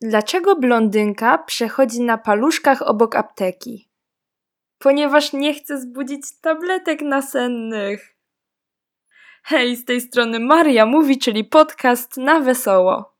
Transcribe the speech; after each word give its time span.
Dlaczego 0.00 0.56
blondynka 0.56 1.38
przechodzi 1.38 2.00
na 2.00 2.18
paluszkach 2.18 2.82
obok 2.82 3.16
apteki? 3.16 3.88
Ponieważ 4.78 5.32
nie 5.32 5.54
chce 5.54 5.80
zbudzić 5.80 6.40
tabletek 6.40 7.02
nasennych. 7.02 8.16
Hej, 9.44 9.76
z 9.76 9.84
tej 9.84 10.00
strony 10.00 10.40
Maria 10.40 10.86
mówi, 10.86 11.18
czyli 11.18 11.44
podcast 11.44 12.16
na 12.16 12.40
wesoło. 12.40 13.14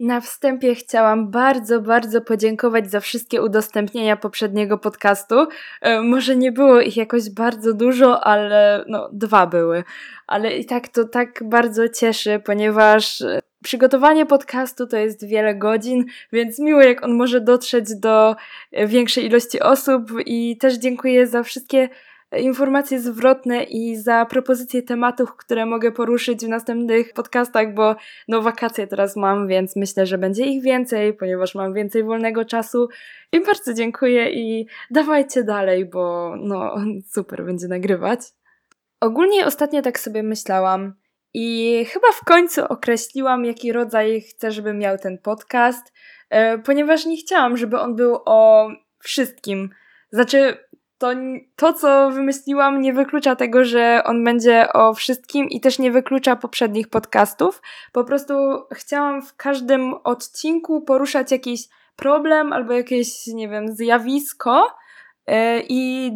Na 0.00 0.20
wstępie 0.20 0.74
chciałam 0.74 1.30
bardzo, 1.30 1.80
bardzo 1.80 2.20
podziękować 2.20 2.90
za 2.90 3.00
wszystkie 3.00 3.42
udostępnienia 3.42 4.16
poprzedniego 4.16 4.78
podcastu. 4.78 5.46
E, 5.80 6.02
może 6.02 6.36
nie 6.36 6.52
było 6.52 6.80
ich 6.80 6.96
jakoś 6.96 7.30
bardzo 7.30 7.74
dużo, 7.74 8.24
ale 8.24 8.84
no, 8.88 9.08
dwa 9.12 9.46
były. 9.46 9.84
Ale 10.26 10.56
i 10.56 10.64
tak 10.64 10.88
to 10.88 11.04
tak 11.04 11.40
bardzo 11.44 11.88
cieszy, 11.88 12.42
ponieważ 12.44 13.22
Przygotowanie 13.66 14.26
podcastu 14.26 14.86
to 14.86 14.96
jest 14.96 15.26
wiele 15.26 15.54
godzin, 15.54 16.04
więc 16.32 16.58
miło 16.58 16.82
jak 16.82 17.04
on 17.04 17.14
może 17.14 17.40
dotrzeć 17.40 17.94
do 17.96 18.36
e, 18.72 18.86
większej 18.86 19.26
ilości 19.26 19.60
osób 19.60 20.02
i 20.26 20.56
też 20.56 20.74
dziękuję 20.74 21.26
za 21.26 21.42
wszystkie 21.42 21.88
informacje 22.38 23.00
zwrotne 23.00 23.62
i 23.62 23.96
za 23.96 24.26
propozycje 24.26 24.82
tematów, 24.82 25.36
które 25.36 25.66
mogę 25.66 25.92
poruszyć 25.92 26.44
w 26.44 26.48
następnych 26.48 27.12
podcastach, 27.12 27.74
bo 27.74 27.96
no 28.28 28.42
wakacje 28.42 28.86
teraz 28.86 29.16
mam, 29.16 29.48
więc 29.48 29.76
myślę, 29.76 30.06
że 30.06 30.18
będzie 30.18 30.44
ich 30.44 30.62
więcej, 30.62 31.14
ponieważ 31.14 31.54
mam 31.54 31.74
więcej 31.74 32.04
wolnego 32.04 32.44
czasu 32.44 32.88
i 33.32 33.40
bardzo 33.40 33.74
dziękuję 33.74 34.30
i 34.30 34.66
dawajcie 34.90 35.44
dalej, 35.44 35.84
bo 35.84 36.34
no 36.38 36.76
super 37.12 37.44
będzie 37.44 37.68
nagrywać. 37.68 38.20
Ogólnie 39.00 39.46
ostatnio 39.46 39.82
tak 39.82 40.00
sobie 40.00 40.22
myślałam, 40.22 40.94
i 41.38 41.84
chyba 41.84 42.12
w 42.12 42.24
końcu 42.24 42.64
określiłam, 42.68 43.44
jaki 43.44 43.72
rodzaj 43.72 44.20
chcę, 44.20 44.52
żeby 44.52 44.74
miał 44.74 44.98
ten 44.98 45.18
podcast, 45.18 45.92
e, 46.30 46.58
ponieważ 46.58 47.06
nie 47.06 47.16
chciałam, 47.16 47.56
żeby 47.56 47.80
on 47.80 47.96
był 47.96 48.18
o 48.24 48.68
wszystkim. 48.98 49.70
Znaczy, 50.10 50.56
to, 50.98 51.10
to, 51.56 51.72
co 51.72 52.10
wymyśliłam, 52.10 52.80
nie 52.80 52.92
wyklucza 52.92 53.36
tego, 53.36 53.64
że 53.64 54.02
on 54.04 54.24
będzie 54.24 54.72
o 54.72 54.94
wszystkim 54.94 55.48
i 55.48 55.60
też 55.60 55.78
nie 55.78 55.90
wyklucza 55.90 56.36
poprzednich 56.36 56.88
podcastów. 56.88 57.62
Po 57.92 58.04
prostu 58.04 58.34
chciałam 58.72 59.22
w 59.22 59.36
każdym 59.36 59.94
odcinku 60.04 60.82
poruszać 60.82 61.32
jakiś 61.32 61.60
problem 61.96 62.52
albo 62.52 62.72
jakieś, 62.72 63.26
nie 63.26 63.48
wiem, 63.48 63.76
zjawisko, 63.76 64.76
i 65.68 66.12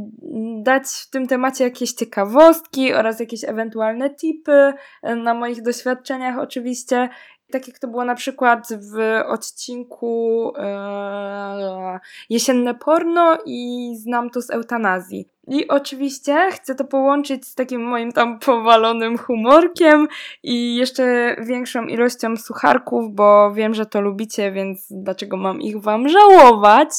dać 0.62 0.84
w 0.86 1.10
tym 1.10 1.26
temacie 1.26 1.64
jakieś 1.64 1.92
ciekawostki 1.92 2.94
oraz 2.94 3.20
jakieś 3.20 3.44
ewentualne 3.44 4.10
tipy 4.10 4.72
e, 5.02 5.16
na 5.16 5.34
moich 5.34 5.62
doświadczeniach 5.62 6.38
oczywiście. 6.38 7.08
Tak 7.52 7.68
jak 7.68 7.78
to 7.78 7.88
było 7.88 8.04
na 8.04 8.14
przykład 8.14 8.68
w 8.92 9.22
odcinku 9.26 10.52
e, 10.56 12.00
Jesienne 12.30 12.74
porno 12.74 13.38
i 13.46 13.92
znam 13.96 14.30
to 14.30 14.42
z 14.42 14.50
eutanazji. 14.50 15.28
I 15.48 15.68
oczywiście 15.68 16.48
chcę 16.50 16.74
to 16.74 16.84
połączyć 16.84 17.46
z 17.46 17.54
takim 17.54 17.82
moim 17.82 18.12
tam 18.12 18.38
powalonym 18.38 19.18
humorkiem 19.18 20.08
i 20.42 20.76
jeszcze 20.76 21.36
większą 21.46 21.86
ilością 21.86 22.36
sucharków, 22.36 23.14
bo 23.14 23.52
wiem, 23.54 23.74
że 23.74 23.86
to 23.86 24.00
lubicie, 24.00 24.52
więc 24.52 24.86
dlaczego 24.90 25.36
mam 25.36 25.60
ich 25.60 25.80
wam 25.80 26.08
żałować? 26.08 26.90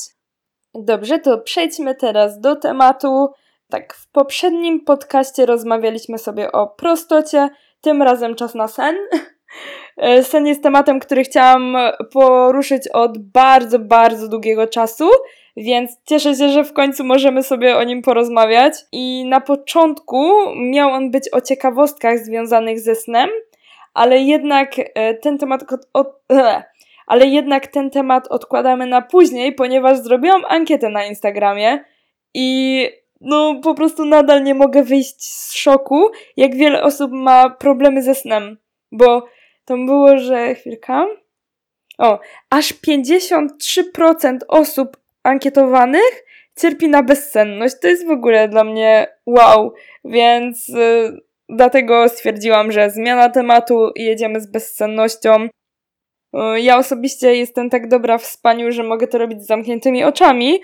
Dobrze, 0.76 1.20
to 1.20 1.38
przejdźmy 1.38 1.96
teraz 1.96 2.40
do 2.40 2.56
tematu. 2.56 3.30
Tak, 3.70 3.94
w 3.94 4.12
poprzednim 4.12 4.86
podcaście 4.86 5.46
rozmawialiśmy 5.46 6.18
sobie 6.18 6.52
o 6.52 6.68
prostocie, 6.68 7.50
tym 7.82 8.02
razem 8.02 8.36
czas 8.36 8.56
na 8.56 8.68
sen. 8.68 8.96
Sen 10.22 10.48
jest 10.48 10.64
tematem, 10.64 11.00
który 11.00 11.24
chciałam 11.24 11.78
poruszyć 12.14 12.88
od 12.88 13.18
bardzo, 13.18 13.80
bardzo 13.80 14.28
długiego 14.28 14.68
czasu, 14.68 15.10
więc 15.58 15.92
cieszę 16.06 16.36
się, 16.36 16.50
że 16.50 16.64
w 16.64 16.74
końcu 16.74 17.04
możemy 17.04 17.44
sobie 17.44 17.78
o 17.78 17.84
nim 17.84 18.02
porozmawiać. 18.02 18.74
I 18.92 19.26
na 19.26 19.42
początku 19.42 20.32
miał 20.56 20.90
on 20.90 21.12
być 21.12 21.34
o 21.34 21.42
ciekawostkach 21.42 22.20
związanych 22.20 22.80
ze 22.80 22.96
snem, 22.96 23.30
ale 23.94 24.20
jednak 24.20 24.76
e, 24.78 25.14
ten 25.14 25.38
temat 25.38 25.74
od, 25.74 25.82
od, 25.94 26.08
ale 27.08 27.26
jednak 27.26 27.68
ten 27.68 27.90
temat 27.90 28.28
odkładamy 28.28 28.86
na 28.86 29.02
później, 29.02 29.54
ponieważ 29.54 29.98
zrobiłam 29.98 30.42
ankietę 30.48 30.90
na 30.90 31.06
Instagramie 31.06 31.84
i 32.34 32.90
no 33.22 33.60
po 33.64 33.76
prostu 33.76 34.06
nadal 34.06 34.44
nie 34.44 34.56
mogę 34.56 34.84
wyjść 34.84 35.24
z 35.24 35.54
szoku, 35.54 36.10
jak 36.38 36.56
wiele 36.56 36.84
osób 36.84 37.12
ma 37.12 37.50
problemy 37.50 38.04
ze 38.04 38.16
snem, 38.16 38.58
bo 38.92 39.26
tam 39.66 39.86
było, 39.86 40.18
że 40.18 40.56
chwilka. 40.56 41.06
O, 41.98 42.20
aż 42.50 42.74
53% 42.74 44.38
osób 44.48 44.98
ankietowanych 45.24 46.24
cierpi 46.60 46.90
na 46.90 47.04
bezsenność. 47.04 47.76
To 47.82 47.88
jest 47.88 48.08
w 48.08 48.12
ogóle 48.12 48.48
dla 48.48 48.64
mnie 48.64 49.08
wow, 49.26 49.74
więc 50.06 50.70
y, 50.70 51.20
dlatego 51.50 52.10
stwierdziłam, 52.10 52.72
że 52.72 52.90
zmiana 52.90 53.30
tematu 53.30 53.92
i 53.96 54.04
jedziemy 54.04 54.42
z 54.42 54.52
bezsennością. 54.52 55.48
Ja 56.56 56.78
osobiście 56.78 57.36
jestem 57.36 57.70
tak 57.70 57.88
dobra 57.88 58.18
w 58.18 58.26
spaniu, 58.26 58.72
że 58.72 58.84
mogę 58.84 59.08
to 59.08 59.18
robić 59.18 59.44
z 59.44 59.48
zamkniętymi 59.48 60.04
oczami. 60.04 60.62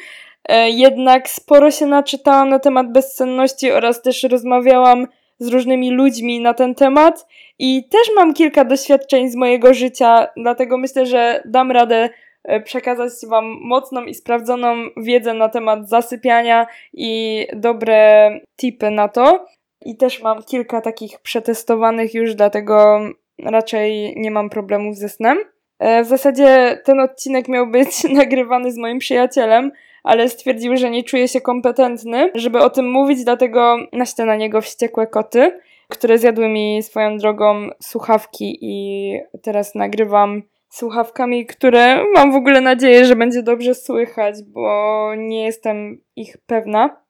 E, 0.50 0.70
jednak 0.70 1.30
sporo 1.30 1.72
się 1.72 1.86
naczytałam 1.86 2.50
na 2.50 2.60
temat 2.60 2.92
bezsenności 2.92 3.72
oraz 3.72 4.02
też 4.02 4.24
rozmawiałam 4.24 5.08
z 5.40 5.48
różnymi 5.48 5.92
ludźmi 5.92 6.40
na 6.40 6.54
ten 6.54 6.76
temat 6.76 7.28
i 7.60 7.90
też 7.90 8.12
mam 8.16 8.34
kilka 8.34 8.66
doświadczeń 8.66 9.30
z 9.30 9.36
mojego 9.36 9.74
życia, 9.74 10.28
dlatego 10.38 10.78
myślę, 10.78 11.06
że 11.06 11.44
dam 11.46 11.72
radę 11.72 12.10
e, 12.44 12.62
przekazać 12.62 13.12
Wam 13.28 13.46
mocną 13.46 14.04
i 14.04 14.14
sprawdzoną 14.14 14.76
wiedzę 14.98 15.34
na 15.34 15.50
temat 15.50 15.90
zasypiania 15.90 16.68
i 16.94 17.46
dobre 17.56 18.30
tipy 18.58 18.92
na 18.92 19.08
to. 19.08 19.46
I 19.86 19.98
też 19.98 20.22
mam 20.22 20.44
kilka 20.44 20.82
takich 20.82 21.20
przetestowanych 21.20 22.14
już, 22.14 22.36
dlatego 22.36 23.00
raczej 23.44 24.14
nie 24.18 24.32
mam 24.32 24.50
problemów 24.50 24.96
ze 24.96 25.10
snem. 25.10 25.38
E, 25.80 26.04
w 26.04 26.08
zasadzie 26.08 26.80
ten 26.84 27.00
odcinek 27.00 27.48
miał 27.48 27.68
być 27.68 28.04
nagrywany 28.20 28.72
z 28.72 28.78
moim 28.78 29.00
przyjacielem, 29.00 29.72
ale 30.04 30.30
stwierdził, 30.30 30.78
że 30.78 30.90
nie 30.90 31.04
czuje 31.04 31.28
się 31.28 31.42
kompetentny, 31.42 32.32
żeby 32.36 32.60
o 32.60 32.70
tym 32.70 32.92
mówić, 32.92 33.24
dlatego 33.24 33.78
naślę 33.94 34.26
na 34.26 34.36
niego 34.36 34.62
wściekłe 34.62 35.08
koty, 35.08 35.60
które 35.88 36.18
zjadły 36.18 36.50
mi 36.50 36.84
swoją 36.84 37.18
drogą 37.18 37.70
słuchawki 37.82 38.58
i 38.62 39.14
teraz 39.42 39.76
nagrywam 39.76 40.42
słuchawkami, 40.70 41.46
które 41.46 42.04
mam 42.16 42.32
w 42.32 42.36
ogóle 42.36 42.62
nadzieję, 42.62 43.06
że 43.06 43.16
będzie 43.16 43.44
dobrze 43.44 43.76
słychać, 43.76 44.36
bo 44.44 45.12
nie 45.18 45.44
jestem 45.44 46.02
ich 46.16 46.38
pewna. 46.46 47.07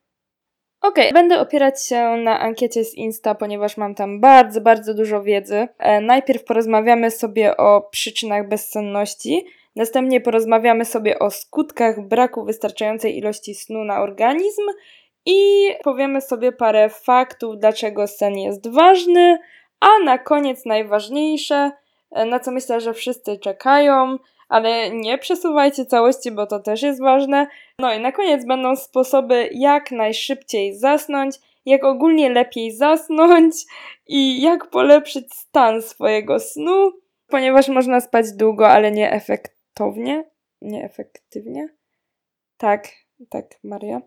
Okay. 0.81 1.11
będę 1.13 1.39
opierać 1.39 1.85
się 1.85 2.15
na 2.23 2.39
ankiecie 2.39 2.83
z 2.83 2.93
Insta, 2.93 3.35
ponieważ 3.35 3.77
mam 3.77 3.95
tam 3.95 4.19
bardzo, 4.19 4.61
bardzo 4.61 4.93
dużo 4.93 5.23
wiedzy. 5.23 5.67
E, 5.77 6.01
najpierw 6.01 6.43
porozmawiamy 6.43 7.11
sobie 7.11 7.57
o 7.57 7.81
przyczynach 7.81 8.47
bezsenności, 8.47 9.45
następnie 9.75 10.21
porozmawiamy 10.21 10.85
sobie 10.85 11.19
o 11.19 11.31
skutkach 11.31 12.07
braku 12.07 12.45
wystarczającej 12.45 13.17
ilości 13.17 13.55
snu 13.55 13.83
na 13.83 14.01
organizm 14.01 14.61
i 15.25 15.69
powiemy 15.83 16.21
sobie 16.21 16.51
parę 16.51 16.89
faktów, 16.89 17.57
dlaczego 17.57 18.07
sen 18.07 18.37
jest 18.37 18.67
ważny, 18.67 19.39
a 19.79 20.03
na 20.03 20.17
koniec 20.17 20.65
najważniejsze, 20.65 21.71
e, 22.11 22.25
na 22.25 22.39
co 22.39 22.51
myślę, 22.51 22.81
że 22.81 22.93
wszyscy 22.93 23.37
czekają, 23.37 24.17
ale 24.49 24.89
nie 24.89 25.17
przesuwajcie 25.17 25.85
całości, 25.85 26.31
bo 26.31 26.47
to 26.47 26.59
też 26.59 26.81
jest 26.81 27.01
ważne. 27.01 27.47
No 27.79 27.93
i 27.93 27.99
na 27.99 28.11
koniec 28.11 28.45
będą 28.45 28.75
sposoby, 28.75 29.49
jak 29.51 29.91
najszybciej 29.91 30.75
zasnąć, 30.75 31.35
jak 31.65 31.83
ogólnie 31.83 32.29
lepiej 32.29 32.71
zasnąć 32.71 33.55
i 34.07 34.41
jak 34.41 34.69
polepszyć 34.69 35.33
stan 35.33 35.81
swojego 35.81 36.39
snu, 36.39 36.91
ponieważ 37.27 37.67
można 37.67 38.01
spać 38.01 38.31
długo, 38.31 38.69
ale 38.69 38.91
nie 38.91 39.11
efektownie. 39.11 40.23
Nieefektywnie? 40.61 41.69
Tak, 42.57 42.87
tak, 43.29 43.45
Maria. 43.63 44.01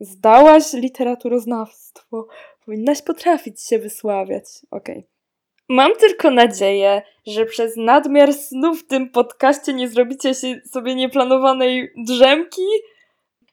Zdałaś 0.00 0.72
literaturoznawstwo. 0.72 2.26
Powinnaś 2.64 3.02
potrafić 3.02 3.62
się 3.62 3.78
wysławiać. 3.78 4.44
Okej. 4.70 4.98
Okay. 4.98 5.15
Mam 5.68 5.96
tylko 5.96 6.30
nadzieję, 6.30 7.02
że 7.26 7.46
przez 7.46 7.76
nadmiar 7.76 8.34
snu 8.34 8.74
w 8.74 8.86
tym 8.86 9.10
podcaście 9.10 9.72
nie 9.72 9.88
zrobicie 9.88 10.34
się 10.34 10.60
sobie 10.72 10.94
nieplanowanej 10.94 11.92
drzemki. 11.96 12.62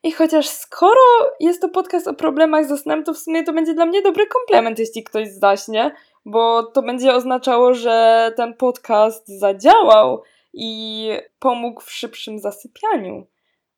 I 0.04 0.12
chociaż 0.12 0.48
skoro 0.48 1.02
jest 1.40 1.62
to 1.62 1.70
podcast 1.70 2.08
o 2.08 2.14
problemach 2.14 2.66
ze 2.66 2.78
snem, 2.78 3.04
to 3.04 3.14
w 3.14 3.18
sumie 3.18 3.44
to 3.44 3.54
będzie 3.54 3.74
dla 3.74 3.86
mnie 3.86 4.02
dobry 4.02 4.28
komplement, 4.28 4.80
jeśli 4.80 5.04
ktoś 5.04 5.30
zaśnie, 5.30 5.92
bo 6.26 6.64
to 6.64 6.82
będzie 6.82 7.14
oznaczało, 7.14 7.74
że 7.74 8.32
ten 8.36 8.54
podcast 8.54 9.28
zadziałał 9.28 10.24
i 10.54 11.10
pomógł 11.40 11.82
w 11.82 11.92
szybszym 11.92 12.40
zasypianiu. 12.40 13.28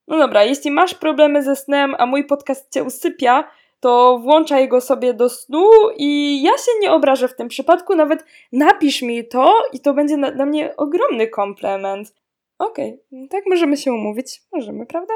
No 0.08 0.18
dobra, 0.18 0.44
jeśli 0.44 0.72
masz 0.72 0.94
problemy 0.94 1.44
ze 1.44 1.56
snem, 1.56 1.96
a 1.98 2.06
mój 2.06 2.26
podcast 2.26 2.74
cię 2.74 2.84
usypia, 2.84 3.52
to 3.86 4.20
włączaj 4.20 4.68
go 4.68 4.82
sobie 4.82 5.14
do 5.14 5.30
snu 5.30 5.70
i 5.98 6.42
ja 6.44 6.52
się 6.52 6.72
nie 6.82 6.92
obrażę 6.92 7.28
w 7.28 7.36
tym 7.36 7.48
przypadku, 7.48 7.96
nawet 7.96 8.26
napisz 8.52 9.02
mi 9.02 9.28
to 9.28 9.54
i 9.74 9.80
to 9.80 9.94
będzie 9.94 10.18
dla 10.18 10.46
mnie 10.46 10.76
ogromny 10.78 11.28
komplement. 11.28 12.14
Okej, 12.60 13.04
okay. 13.12 13.28
tak 13.30 13.44
możemy 13.50 13.78
się 13.78 13.94
umówić. 13.94 14.42
Możemy, 14.52 14.86
prawda? 14.86 15.14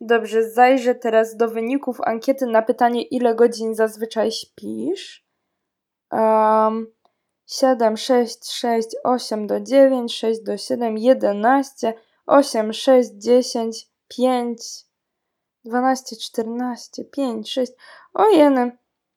Dobrze, 0.00 0.50
zajrzę 0.50 0.94
teraz 0.94 1.36
do 1.36 1.48
wyników 1.48 2.00
ankiety 2.00 2.46
na 2.46 2.62
pytanie, 2.62 3.02
ile 3.02 3.34
godzin 3.34 3.74
zazwyczaj 3.74 4.32
śpisz. 4.32 5.26
Um, 6.12 6.86
7, 7.46 7.96
6, 7.96 8.52
6, 8.52 8.88
8 9.04 9.46
do 9.46 9.60
9, 9.60 10.14
6 10.14 10.42
do 10.42 10.56
7, 10.56 10.98
11, 10.98 11.94
8, 12.26 12.72
6, 12.72 13.10
10, 13.12 13.86
5, 14.08 14.87
12, 15.68 16.16
14, 16.16 17.04
5, 17.04 17.52
6. 17.52 17.72
O 18.14 18.28
jeny. 18.28 18.76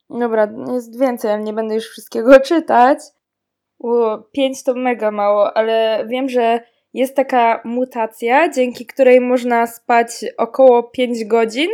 Dobra, 0.10 0.48
jest 0.74 1.00
więcej, 1.00 1.32
ale 1.32 1.44
nie 1.44 1.54
będę 1.54 1.76
już 1.76 1.90
wszystkiego 1.90 2.40
czytać. 2.50 3.00
O, 3.80 4.18
5 4.32 4.64
to 4.64 4.74
mega 4.74 5.12
mało, 5.12 5.58
ale 5.58 6.06
wiem, 6.08 6.30
że 6.30 6.60
jest 6.94 7.16
taka 7.16 7.62
mutacja, 7.66 8.50
dzięki 8.50 8.86
której 8.86 9.22
można 9.22 9.68
spać 9.68 10.10
około 10.38 10.84
5 10.84 11.26
godzin 11.26 11.70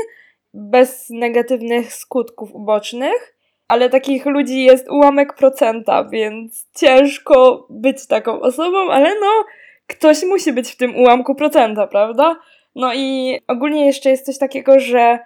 bez 0.54 1.10
negatywnych 1.10 1.94
skutków 1.94 2.56
ubocznych, 2.56 3.38
ale 3.68 3.90
takich 3.90 4.26
ludzi 4.26 4.64
jest 4.64 4.90
ułamek 4.90 5.34
procenta, 5.34 6.04
więc 6.04 6.68
ciężko 6.76 7.68
być 7.70 8.08
taką 8.08 8.40
osobą, 8.40 8.92
ale 8.92 9.20
no, 9.20 9.46
ktoś 9.88 10.24
musi 10.24 10.54
być 10.54 10.72
w 10.72 10.78
tym 10.78 10.96
ułamku 10.96 11.36
procenta, 11.36 11.88
prawda? 11.88 12.36
No 12.78 12.94
i 12.94 13.40
ogólnie 13.48 13.86
jeszcze 13.86 14.10
jest 14.10 14.26
coś 14.26 14.38
takiego, 14.38 14.80
że 14.80 15.20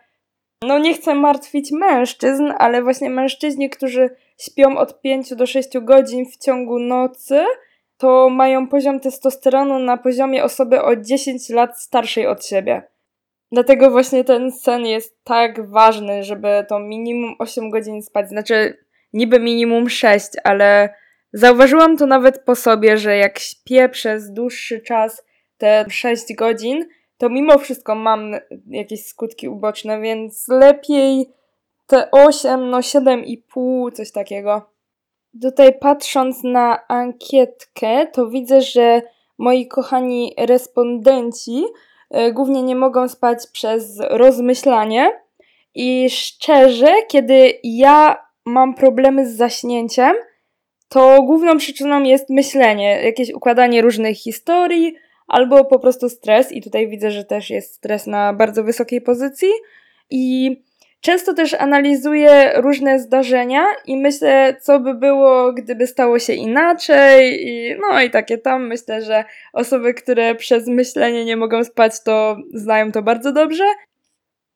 no 0.63 0.79
nie 0.79 0.93
chcę 0.93 1.15
martwić 1.15 1.71
mężczyzn, 1.71 2.51
ale 2.57 2.83
właśnie 2.83 3.09
mężczyźni, 3.09 3.69
którzy 3.69 4.09
śpią 4.39 4.77
od 4.77 5.01
5 5.01 5.35
do 5.35 5.45
6 5.45 5.69
godzin 5.79 6.25
w 6.25 6.37
ciągu 6.37 6.79
nocy, 6.79 7.43
to 7.97 8.29
mają 8.29 8.67
poziom 8.67 8.99
testosteronu 8.99 9.79
na 9.79 9.97
poziomie 9.97 10.43
osoby 10.43 10.81
o 10.81 10.95
10 10.95 11.49
lat 11.49 11.81
starszej 11.81 12.27
od 12.27 12.45
siebie. 12.45 12.83
Dlatego 13.51 13.91
właśnie 13.91 14.23
ten 14.23 14.51
sen 14.51 14.85
jest 14.85 15.23
tak 15.23 15.69
ważny, 15.69 16.23
żeby 16.23 16.65
to 16.69 16.79
minimum 16.79 17.35
8 17.39 17.69
godzin 17.69 18.01
spać. 18.01 18.29
Znaczy, 18.29 18.77
niby 19.13 19.39
minimum 19.39 19.89
6, 19.89 20.27
ale 20.43 20.89
zauważyłam 21.33 21.97
to 21.97 22.05
nawet 22.05 22.43
po 22.43 22.55
sobie, 22.55 22.97
że 22.97 23.17
jak 23.17 23.39
śpię 23.39 23.89
przez 23.89 24.31
dłuższy 24.33 24.81
czas 24.81 25.23
te 25.57 25.85
6 25.89 26.35
godzin, 26.35 26.85
to 27.21 27.29
mimo 27.29 27.57
wszystko 27.57 27.95
mam 27.95 28.31
jakieś 28.67 29.05
skutki 29.05 29.47
uboczne, 29.49 30.01
więc 30.01 30.47
lepiej 30.47 31.33
te 31.87 32.11
8, 32.11 32.69
no 32.69 32.77
7,5, 32.77 33.91
coś 33.91 34.11
takiego. 34.11 34.61
Tutaj 35.41 35.79
patrząc 35.79 36.43
na 36.43 36.87
ankietkę, 36.87 38.07
to 38.07 38.29
widzę, 38.29 38.61
że 38.61 39.01
moi 39.37 39.67
kochani 39.67 40.33
respondenci 40.37 41.63
y, 42.15 42.33
głównie 42.33 42.63
nie 42.63 42.75
mogą 42.75 43.07
spać 43.07 43.37
przez 43.53 43.99
rozmyślanie. 44.09 45.19
I 45.75 46.09
szczerze, 46.09 46.91
kiedy 47.07 47.53
ja 47.63 48.25
mam 48.45 48.73
problemy 48.73 49.27
z 49.27 49.35
zaśnięciem, 49.35 50.15
to 50.89 51.23
główną 51.23 51.57
przyczyną 51.57 52.03
jest 52.03 52.29
myślenie, 52.29 53.01
jakieś 53.03 53.33
układanie 53.33 53.81
różnych 53.81 54.17
historii, 54.17 54.95
albo 55.31 55.65
po 55.65 55.79
prostu 55.79 56.09
stres. 56.09 56.51
I 56.51 56.61
tutaj 56.61 56.87
widzę, 56.87 57.11
że 57.11 57.23
też 57.23 57.49
jest 57.49 57.73
stres 57.73 58.07
na 58.07 58.33
bardzo 58.33 58.63
wysokiej 58.63 59.01
pozycji. 59.01 59.49
I 60.09 60.55
Często 61.01 61.33
też 61.33 61.53
analizuję 61.53 62.51
różne 62.55 62.99
zdarzenia 62.99 63.65
i 63.85 63.97
myślę, 63.97 64.55
co 64.61 64.79
by 64.79 64.93
było, 64.93 65.53
gdyby 65.53 65.87
stało 65.87 66.19
się 66.19 66.33
inaczej. 66.33 67.47
I, 67.47 67.75
no 67.81 68.01
i 68.01 68.09
takie 68.09 68.37
tam 68.37 68.67
myślę, 68.67 69.01
że 69.01 69.25
osoby, 69.53 69.93
które 69.93 70.35
przez 70.35 70.67
myślenie 70.67 71.25
nie 71.25 71.37
mogą 71.37 71.63
spać, 71.63 72.03
to 72.03 72.37
znają 72.53 72.91
to 72.91 73.01
bardzo 73.01 73.31
dobrze. 73.31 73.63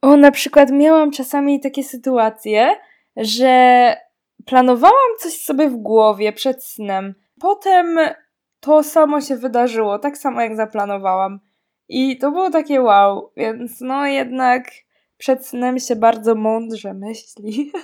O, 0.01 0.17
na 0.17 0.31
przykład 0.31 0.71
miałam 0.71 1.11
czasami 1.11 1.59
takie 1.59 1.83
sytuacje, 1.83 2.75
że 3.17 3.95
planowałam 4.45 5.17
coś 5.19 5.33
sobie 5.33 5.69
w 5.69 5.75
głowie 5.75 6.33
przed 6.33 6.63
snem. 6.63 7.13
Potem 7.39 7.99
to 8.65 8.83
samo 8.83 9.21
się 9.21 9.35
wydarzyło, 9.35 9.99
tak 9.99 10.17
samo 10.17 10.41
jak 10.41 10.55
zaplanowałam. 10.55 11.39
I 11.89 12.17
to 12.17 12.31
było 12.31 12.49
takie 12.49 12.81
wow, 12.81 13.31
więc 13.37 13.81
no 13.81 14.07
jednak 14.07 14.71
przed 15.17 15.47
snem 15.47 15.79
się 15.79 15.95
bardzo 15.95 16.35
mądrze 16.35 16.93
myśli. 16.93 17.71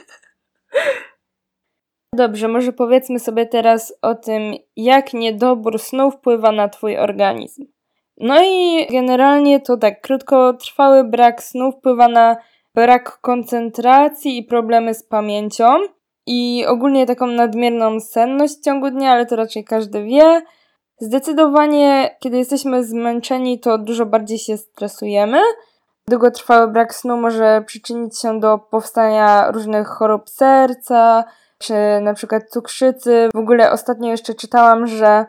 Dobrze, 2.16 2.48
może 2.48 2.74
powiedzmy 2.74 3.20
sobie 3.20 3.46
teraz 3.46 3.94
o 4.02 4.16
tym, 4.16 4.54
jak 4.76 5.14
niedobór 5.14 5.80
snu 5.80 6.12
wpływa 6.12 6.52
na 6.52 6.70
Twój 6.70 6.98
organizm. 6.98 7.66
No 8.18 8.44
i 8.44 8.88
generalnie 8.92 9.60
to 9.60 9.78
tak, 9.78 10.02
krótkotrwały 10.02 11.04
brak 11.04 11.44
snu 11.44 11.72
wpływa 11.72 12.08
na 12.08 12.38
brak 12.76 13.22
koncentracji 13.22 14.38
i 14.38 14.44
problemy 14.44 14.94
z 14.94 15.04
pamięcią 15.04 15.66
i 16.28 16.66
ogólnie 16.68 17.06
taką 17.06 17.28
nadmierną 17.28 18.00
senność 18.00 18.58
w 18.58 18.64
ciągu 18.64 18.90
dnia, 18.90 19.12
ale 19.12 19.26
to 19.26 19.36
raczej 19.36 19.64
każdy 19.64 20.04
wie. 20.04 20.42
Zdecydowanie, 21.02 22.16
kiedy 22.20 22.38
jesteśmy 22.38 22.84
zmęczeni, 22.84 23.60
to 23.60 23.78
dużo 23.78 24.06
bardziej 24.06 24.40
się 24.40 24.58
stresujemy 24.58 25.42
Długotrwały 26.08 26.68
brak 26.68 26.96
snu 26.96 27.18
może 27.18 27.64
przyczynić 27.66 28.20
się 28.20 28.40
do 28.40 28.58
powstania 28.58 29.52
różnych 29.52 29.88
chorób 29.88 30.30
serca, 30.30 31.24
czy 31.58 31.74
na 32.02 32.14
przykład 32.14 32.50
cukrzycy. 32.50 33.30
W 33.34 33.38
ogóle 33.38 33.72
ostatnio 33.72 34.10
jeszcze 34.10 34.34
czytałam, 34.34 34.88
że 34.88 35.26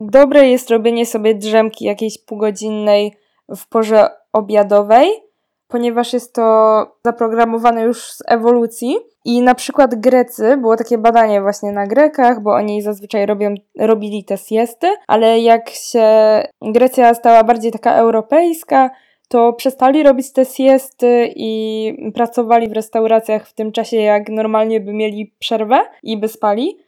dobre 0.00 0.48
jest 0.48 0.70
robienie 0.70 1.06
sobie 1.06 1.34
drzemki 1.34 1.84
jakiejś 1.84 2.18
półgodzinnej 2.24 3.16
w 3.56 3.68
porze 3.68 4.10
obiadowej, 4.32 5.10
ponieważ 5.68 6.12
jest 6.12 6.34
to 6.34 6.86
zaprogramowane 7.04 7.82
już 7.82 8.02
z 8.02 8.22
ewolucji. 8.26 8.96
I 9.24 9.42
na 9.42 9.54
przykład 9.54 9.94
Grecy, 9.94 10.56
było 10.56 10.76
takie 10.76 10.98
badanie 10.98 11.40
właśnie 11.40 11.72
na 11.72 11.86
Grekach, 11.86 12.42
bo 12.42 12.54
oni 12.54 12.82
zazwyczaj 12.82 13.26
robią, 13.26 13.54
robili 13.78 14.24
te 14.24 14.36
siesty, 14.36 14.86
ale 15.06 15.40
jak 15.40 15.70
się 15.70 16.06
Grecja 16.62 17.14
stała 17.14 17.44
bardziej 17.44 17.72
taka 17.72 17.94
europejska, 17.94 18.90
to 19.28 19.52
przestali 19.52 20.02
robić 20.02 20.32
te 20.32 20.44
siesty 20.44 21.32
i 21.36 22.12
pracowali 22.14 22.68
w 22.68 22.72
restauracjach 22.72 23.48
w 23.48 23.52
tym 23.52 23.72
czasie, 23.72 23.96
jak 23.96 24.28
normalnie 24.28 24.80
by 24.80 24.92
mieli 24.92 25.34
przerwę 25.38 25.80
i 26.02 26.16
by 26.16 26.28
spali. 26.28 26.78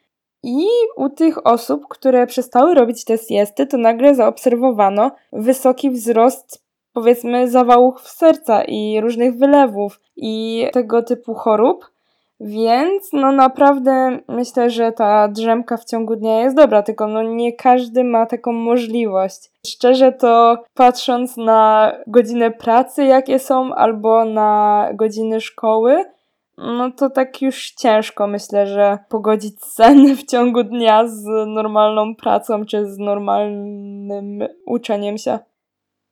I 0.42 0.66
u 0.96 1.08
tych 1.08 1.46
osób, 1.46 1.82
które 1.88 2.26
przestały 2.26 2.74
robić 2.74 3.04
te 3.04 3.18
siesty, 3.18 3.66
to 3.66 3.76
nagle 3.76 4.14
zaobserwowano 4.14 5.10
wysoki 5.32 5.90
wzrost, 5.90 6.65
powiedzmy, 6.96 7.50
zawałów 7.50 8.00
serca 8.00 8.64
i 8.64 9.00
różnych 9.00 9.38
wylewów 9.38 10.00
i 10.16 10.66
tego 10.72 11.02
typu 11.02 11.34
chorób. 11.34 11.90
Więc 12.40 13.12
no 13.12 13.32
naprawdę 13.32 14.18
myślę, 14.28 14.70
że 14.70 14.92
ta 14.92 15.28
drzemka 15.28 15.76
w 15.76 15.84
ciągu 15.84 16.16
dnia 16.16 16.40
jest 16.40 16.56
dobra, 16.56 16.82
tylko 16.82 17.06
no 17.06 17.22
nie 17.22 17.52
każdy 17.52 18.04
ma 18.04 18.26
taką 18.26 18.52
możliwość. 18.52 19.50
Szczerze 19.66 20.12
to 20.12 20.58
patrząc 20.74 21.36
na 21.36 21.92
godziny 22.06 22.50
pracy 22.50 23.04
jakie 23.04 23.38
są 23.38 23.74
albo 23.74 24.24
na 24.24 24.88
godziny 24.94 25.40
szkoły, 25.40 26.04
no 26.58 26.90
to 26.90 27.10
tak 27.10 27.42
już 27.42 27.70
ciężko 27.70 28.26
myślę, 28.26 28.66
że 28.66 28.98
pogodzić 29.08 29.64
sen 29.64 30.16
w 30.16 30.24
ciągu 30.24 30.64
dnia 30.64 31.08
z 31.08 31.24
normalną 31.46 32.14
pracą 32.14 32.64
czy 32.66 32.86
z 32.86 32.98
normalnym 32.98 34.48
uczeniem 34.66 35.18
się. 35.18 35.38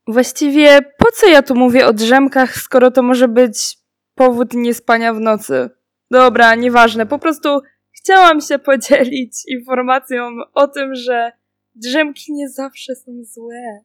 Właściwie 0.07 0.83
po 0.99 1.13
co 1.13 1.27
ja 1.27 1.43
tu 1.43 1.55
mówię 1.55 1.87
o 1.87 1.93
drzemkach, 1.93 2.57
skoro 2.57 2.91
to 2.91 3.03
może 3.03 3.29
być 3.29 3.79
powód 4.15 4.55
niespania 4.55 5.15
w 5.15 5.21
nocy? 5.21 5.71
Dobra, 6.11 6.55
nieważne. 6.55 7.07
Po 7.07 7.19
prostu 7.19 7.61
chciałam 7.93 8.41
się 8.41 8.59
podzielić 8.59 9.33
informacją 9.49 10.29
o 10.55 10.69
tym, 10.69 10.95
że 10.95 11.33
drzemki 11.75 12.33
nie 12.33 12.49
zawsze 12.49 12.95
są 12.95 13.13
złe. 13.25 13.81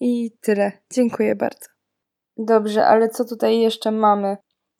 I 0.00 0.30
tyle. 0.40 0.72
Dziękuję 0.92 1.34
bardzo. 1.34 1.66
Dobrze, 2.36 2.86
ale 2.86 3.08
co 3.08 3.24
tutaj 3.24 3.60
jeszcze 3.60 3.90
mamy? 3.90 4.36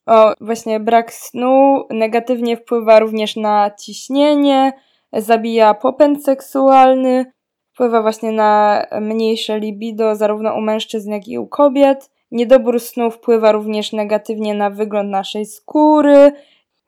O, 0.06 0.34
właśnie 0.40 0.80
brak 0.80 1.12
snu 1.12 1.86
negatywnie 1.90 2.56
wpływa 2.56 2.98
również 2.98 3.36
na 3.36 3.70
ciśnienie, 3.70 4.72
zabija 5.12 5.74
popęd 5.74 6.24
seksualny, 6.24 7.32
wpływa 7.78 8.02
właśnie 8.02 8.32
na 8.32 8.82
mniejsze 9.00 9.58
libido 9.58 10.14
zarówno 10.14 10.54
u 10.54 10.60
mężczyzn, 10.60 11.10
jak 11.10 11.28
i 11.28 11.38
u 11.38 11.46
kobiet. 11.46 12.10
Niedobór 12.30 12.80
snu 12.80 13.10
wpływa 13.10 13.52
również 13.52 13.92
negatywnie 13.92 14.54
na 14.54 14.70
wygląd 14.70 15.10
naszej 15.10 15.46
skóry, 15.46 16.32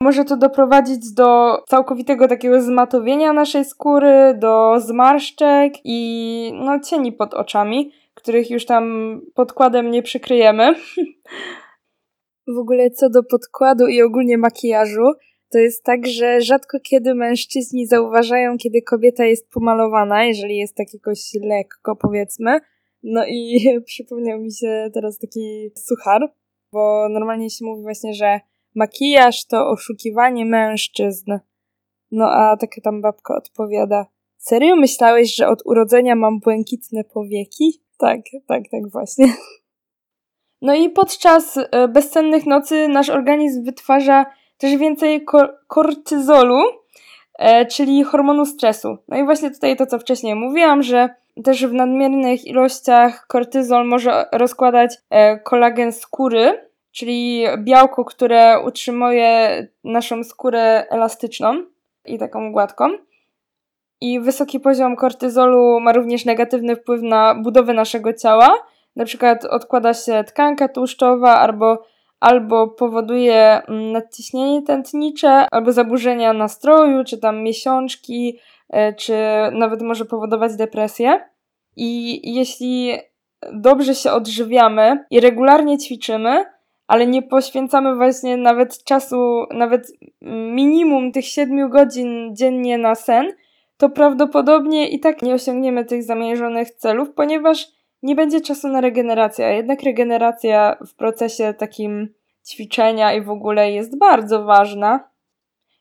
może 0.01 0.25
to 0.25 0.37
doprowadzić 0.37 1.13
do 1.13 1.57
całkowitego 1.67 2.27
takiego 2.27 2.61
zmatowienia 2.61 3.33
naszej 3.33 3.65
skóry, 3.65 4.37
do 4.39 4.75
zmarszczek 4.79 5.73
i 5.83 6.51
no 6.55 6.79
cieni 6.79 7.11
pod 7.11 7.33
oczami, 7.33 7.91
których 8.13 8.51
już 8.51 8.65
tam 8.65 8.85
podkładem 9.35 9.91
nie 9.91 10.03
przykryjemy. 10.03 10.75
w 12.55 12.57
ogóle 12.57 12.89
co 12.89 13.09
do 13.09 13.23
podkładu 13.23 13.87
i 13.87 14.01
ogólnie 14.01 14.37
makijażu, 14.37 15.11
to 15.51 15.59
jest 15.59 15.83
tak, 15.83 16.07
że 16.07 16.41
rzadko 16.41 16.79
kiedy 16.79 17.15
mężczyźni 17.15 17.87
zauważają, 17.87 18.57
kiedy 18.57 18.81
kobieta 18.81 19.25
jest 19.25 19.49
pomalowana, 19.49 20.23
jeżeli 20.23 20.57
jest 20.57 20.75
tak 20.75 20.93
jakoś 20.93 21.19
lekko, 21.41 21.95
powiedzmy. 21.95 22.59
No 23.03 23.25
i 23.27 23.67
przypomniał 23.85 24.39
mi 24.39 24.53
się 24.53 24.89
teraz 24.93 25.17
taki 25.17 25.71
suchar, 25.77 26.33
bo 26.71 27.07
normalnie 27.09 27.49
się 27.49 27.65
mówi 27.65 27.81
właśnie, 27.81 28.13
że 28.13 28.39
makijaż 28.75 29.45
to 29.45 29.69
oszukiwanie 29.69 30.45
mężczyzn. 30.45 31.31
No 32.11 32.25
a 32.31 32.57
taka 32.57 32.81
tam 32.81 33.01
babka 33.01 33.35
odpowiada, 33.35 34.05
serio 34.37 34.75
myślałeś, 34.75 35.35
że 35.35 35.47
od 35.47 35.61
urodzenia 35.65 36.15
mam 36.15 36.39
błękitne 36.39 37.03
powieki? 37.03 37.83
Tak, 37.97 38.19
tak, 38.47 38.63
tak 38.71 38.91
właśnie. 38.91 39.25
No 40.63 40.75
i 40.75 40.89
podczas 40.89 41.57
e, 41.57 41.87
bezsennych 41.87 42.45
nocy 42.45 42.87
nasz 42.87 43.09
organizm 43.09 43.63
wytwarza 43.63 44.25
też 44.61 44.77
więcej 44.77 45.25
kortyzolu, 45.67 46.63
e, 47.39 47.65
czyli 47.65 48.03
hormonu 48.03 48.45
stresu. 48.45 48.97
No 49.07 49.17
i 49.17 49.23
właśnie 49.23 49.51
tutaj 49.51 49.77
to, 49.77 49.85
co 49.85 49.99
wcześniej 49.99 50.35
mówiłam, 50.35 50.83
że 50.83 51.09
też 51.43 51.65
w 51.65 51.73
nadmiernych 51.73 52.47
ilościach 52.47 53.27
kortyzol 53.27 53.87
może 53.87 54.25
rozkładać 54.31 54.97
e, 55.09 55.39
kolagen 55.39 55.91
skóry, 55.91 56.69
czyli 56.91 57.43
białko, 57.57 58.05
które 58.05 58.59
utrzymuje 58.65 59.67
naszą 59.83 60.23
skórę 60.23 60.85
elastyczną 60.89 61.63
i 62.05 62.17
taką 62.17 62.51
gładką. 62.51 62.89
I 64.01 64.19
wysoki 64.19 64.59
poziom 64.59 64.95
kortyzolu 64.95 65.79
ma 65.79 65.91
również 65.91 66.25
negatywny 66.25 66.75
wpływ 66.75 67.01
na 67.01 67.35
budowę 67.35 67.73
naszego 67.73 68.13
ciała. 68.13 68.57
Na 68.95 69.05
przykład 69.05 69.45
odkłada 69.45 69.93
się 69.93 70.23
tkanka 70.23 70.67
tłuszczowa 70.67 71.39
albo, 71.39 71.83
albo 72.21 72.67
powoduje 72.67 73.61
mm, 73.67 73.91
nadciśnienie 73.91 74.61
tętnicze, 74.61 75.47
albo 75.51 75.71
zaburzenia 75.71 76.33
nastroju, 76.33 77.03
czy 77.03 77.17
tam 77.17 77.43
miesiączki, 77.43 78.39
e, 78.69 78.93
czy 78.93 79.13
nawet 79.51 79.81
może 79.81 80.05
powodować 80.05 80.55
depresję. 80.55 81.19
I 81.75 82.21
jeśli 82.35 82.93
dobrze 83.53 83.95
się 83.95 84.11
odżywiamy 84.11 85.05
i 85.11 85.19
regularnie 85.19 85.77
ćwiczymy, 85.77 86.45
ale 86.87 87.07
nie 87.07 87.21
poświęcamy 87.21 87.95
właśnie 87.95 88.37
nawet 88.37 88.83
czasu, 88.83 89.45
nawet 89.51 89.91
minimum 90.51 91.11
tych 91.11 91.25
7 91.25 91.69
godzin 91.69 92.35
dziennie 92.35 92.77
na 92.77 92.95
sen, 92.95 93.33
to 93.77 93.89
prawdopodobnie 93.89 94.89
i 94.89 94.99
tak 94.99 95.21
nie 95.21 95.33
osiągniemy 95.33 95.85
tych 95.85 96.03
zamierzonych 96.03 96.71
celów, 96.71 97.13
ponieważ 97.15 97.67
nie 98.03 98.15
będzie 98.15 98.41
czasu 98.41 98.67
na 98.67 98.81
regenerację, 98.81 99.45
a 99.45 99.49
jednak 99.49 99.83
regeneracja 99.83 100.77
w 100.87 100.95
procesie 100.95 101.53
takim 101.53 102.13
ćwiczenia 102.47 103.13
i 103.13 103.21
w 103.21 103.29
ogóle 103.29 103.71
jest 103.71 103.97
bardzo 103.97 104.43
ważna. 104.43 105.09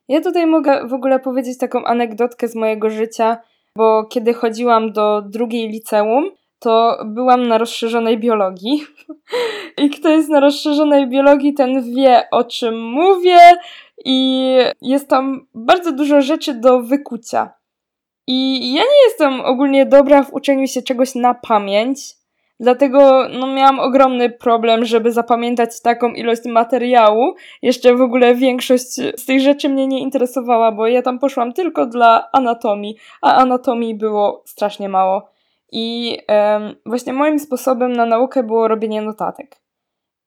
Ja 0.08 0.20
tutaj 0.20 0.46
mogę 0.46 0.86
w 0.88 0.94
ogóle 0.94 1.18
powiedzieć 1.18 1.58
taką 1.58 1.84
anegdotkę 1.84 2.48
z 2.48 2.54
mojego 2.54 2.90
życia, 2.90 3.38
bo 3.76 4.04
kiedy 4.04 4.34
chodziłam 4.34 4.92
do 4.92 5.22
drugiej 5.22 5.68
liceum, 5.68 6.30
to 6.58 7.02
byłam 7.04 7.48
na 7.48 7.58
rozszerzonej 7.58 8.18
biologii. 8.18 8.84
I 9.82 9.90
kto 9.90 10.08
jest 10.08 10.28
na 10.28 10.40
rozszerzonej 10.40 11.08
biologii, 11.08 11.54
ten 11.54 11.94
wie 11.94 12.22
o 12.30 12.44
czym 12.44 12.82
mówię, 12.90 13.38
i 14.04 14.48
jest 14.82 15.08
tam 15.08 15.46
bardzo 15.54 15.92
dużo 15.92 16.20
rzeczy 16.20 16.54
do 16.54 16.82
wykucia. 16.82 17.59
I 18.32 18.72
ja 18.72 18.82
nie 18.82 19.04
jestem 19.04 19.40
ogólnie 19.40 19.86
dobra 19.86 20.22
w 20.22 20.32
uczeniu 20.32 20.66
się 20.66 20.82
czegoś 20.82 21.14
na 21.14 21.34
pamięć, 21.34 22.00
dlatego 22.60 23.28
no, 23.28 23.46
miałam 23.46 23.80
ogromny 23.80 24.30
problem, 24.30 24.84
żeby 24.84 25.12
zapamiętać 25.12 25.80
taką 25.82 26.12
ilość 26.12 26.44
materiału. 26.44 27.34
Jeszcze 27.62 27.94
w 27.94 28.00
ogóle 28.00 28.34
większość 28.34 28.94
z 28.94 29.26
tych 29.26 29.40
rzeczy 29.40 29.68
mnie 29.68 29.86
nie 29.86 30.00
interesowała, 30.00 30.72
bo 30.72 30.86
ja 30.86 31.02
tam 31.02 31.18
poszłam 31.18 31.52
tylko 31.52 31.86
dla 31.86 32.28
anatomii, 32.32 32.96
a 33.22 33.34
anatomii 33.34 33.94
było 33.94 34.42
strasznie 34.46 34.88
mało. 34.88 35.30
I 35.72 36.16
um, 36.28 36.74
właśnie 36.86 37.12
moim 37.12 37.38
sposobem 37.38 37.92
na 37.92 38.06
naukę 38.06 38.42
było 38.42 38.68
robienie 38.68 39.02
notatek. 39.02 39.56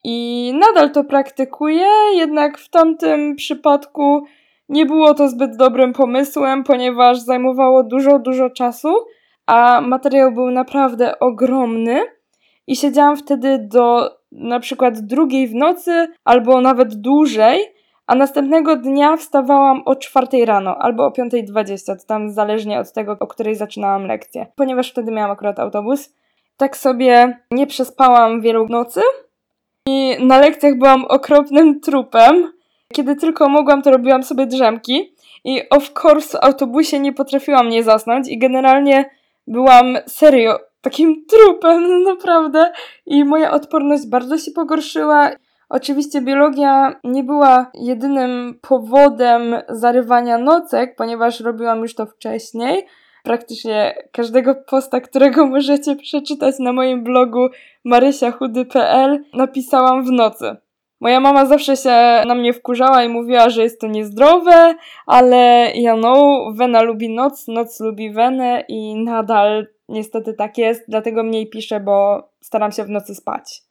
I 0.04 0.54
nadal 0.56 0.92
to 0.92 1.04
praktykuję, 1.04 1.88
jednak 2.16 2.58
w 2.58 2.70
tamtym 2.70 3.36
przypadku 3.36 4.24
nie 4.70 4.86
było 4.86 5.14
to 5.14 5.30
zbyt 5.30 5.58
dobrym 5.58 5.94
pomysłem, 5.94 6.64
ponieważ 6.64 7.20
zajmowało 7.20 7.84
dużo, 7.84 8.20
dużo 8.20 8.50
czasu, 8.50 8.94
a 9.46 9.82
materiał 9.82 10.32
był 10.32 10.52
naprawdę 10.52 11.20
ogromny. 11.20 12.02
I 12.68 12.76
siedziałam 12.76 13.18
wtedy 13.18 13.60
do 13.60 14.12
na 14.32 14.60
przykład 14.60 15.00
drugiej 15.00 15.48
w 15.48 15.56
nocy, 15.56 16.08
albo 16.24 16.62
nawet 16.62 16.96
dłużej, 16.96 17.60
a 18.08 18.16
następnego 18.16 18.76
dnia 18.76 19.18
wstawałam 19.18 19.82
o 19.86 19.96
czwartej 19.96 20.46
rano 20.46 20.78
albo 20.78 21.06
o 21.06 21.10
5.20, 21.10 21.86
to 21.86 22.06
tam 22.08 22.30
zależnie 22.30 22.80
od 22.80 22.94
tego, 22.94 23.18
o 23.20 23.28
której 23.28 23.56
zaczynałam 23.56 24.06
lekcję. 24.06 24.48
Ponieważ 24.56 24.92
wtedy 24.92 25.12
miałam 25.12 25.32
akurat 25.32 25.60
autobus, 25.60 26.14
tak 26.58 26.78
sobie 26.78 27.38
nie 27.52 27.68
przespałam 27.68 28.42
wielu 28.42 28.68
nocy 28.68 29.02
i 29.88 30.16
na 30.20 30.38
lekcjach 30.38 30.78
byłam 30.78 31.06
okropnym 31.06 31.80
trupem. 31.80 32.54
Kiedy 32.94 33.16
tylko 33.16 33.50
mogłam, 33.50 33.82
to 33.82 33.92
robiłam 33.92 34.24
sobie 34.24 34.46
drzemki 34.46 35.14
i 35.44 35.70
of 35.70 35.92
course 36.04 36.38
w 36.38 36.44
autobusie 36.44 37.00
nie 37.00 37.14
potrafiłam 37.14 37.70
nie 37.70 37.84
zasnąć 37.84 38.28
i 38.28 38.40
generalnie 38.40 39.10
byłam 39.48 39.98
serio 40.08 40.60
takim 40.82 41.24
trupem, 41.32 42.04
naprawdę. 42.04 42.72
I 43.06 43.26
moja 43.26 43.52
odporność 43.52 44.08
bardzo 44.08 44.38
się 44.38 44.52
pogorszyła 44.52 45.32
Oczywiście 45.74 46.22
biologia 46.22 47.00
nie 47.04 47.24
była 47.24 47.72
jedynym 47.74 48.60
powodem 48.62 49.56
zarywania 49.70 50.38
nocek, 50.38 50.96
ponieważ 50.96 51.40
robiłam 51.40 51.80
już 51.82 51.96
to 51.96 52.06
wcześniej. 52.06 52.86
Praktycznie 53.24 53.96
każdego 54.12 54.56
posta, 54.56 55.02
którego 55.02 55.48
możecie 55.48 55.96
przeczytać 55.96 56.56
na 56.60 56.74
moim 56.74 57.04
blogu 57.04 57.48
marysiachudy.pl 57.84 59.24
napisałam 59.34 60.06
w 60.06 60.12
nocy. 60.12 60.56
Moja 61.04 61.20
mama 61.20 61.46
zawsze 61.46 61.78
się 61.78 62.24
na 62.28 62.36
mnie 62.36 62.54
wkurzała 62.54 63.04
i 63.04 63.10
mówiła, 63.10 63.50
że 63.50 63.64
jest 63.64 63.82
to 63.82 63.88
niezdrowe, 63.88 64.76
ale 65.06 65.72
ja 65.76 65.96
no, 65.96 66.46
Wena 66.56 66.82
lubi 66.82 67.10
noc, 67.10 67.48
noc 67.48 67.80
lubi 67.80 68.12
Wenę 68.12 68.64
i 68.68 68.96
nadal 68.96 69.68
niestety 69.90 70.34
tak 70.34 70.58
jest, 70.58 70.84
dlatego 70.88 71.24
mniej 71.24 71.50
piszę, 71.50 71.80
bo 71.80 72.28
staram 72.42 72.72
się 72.72 72.84
w 72.84 72.90
nocy 72.90 73.16
spać. 73.16 73.62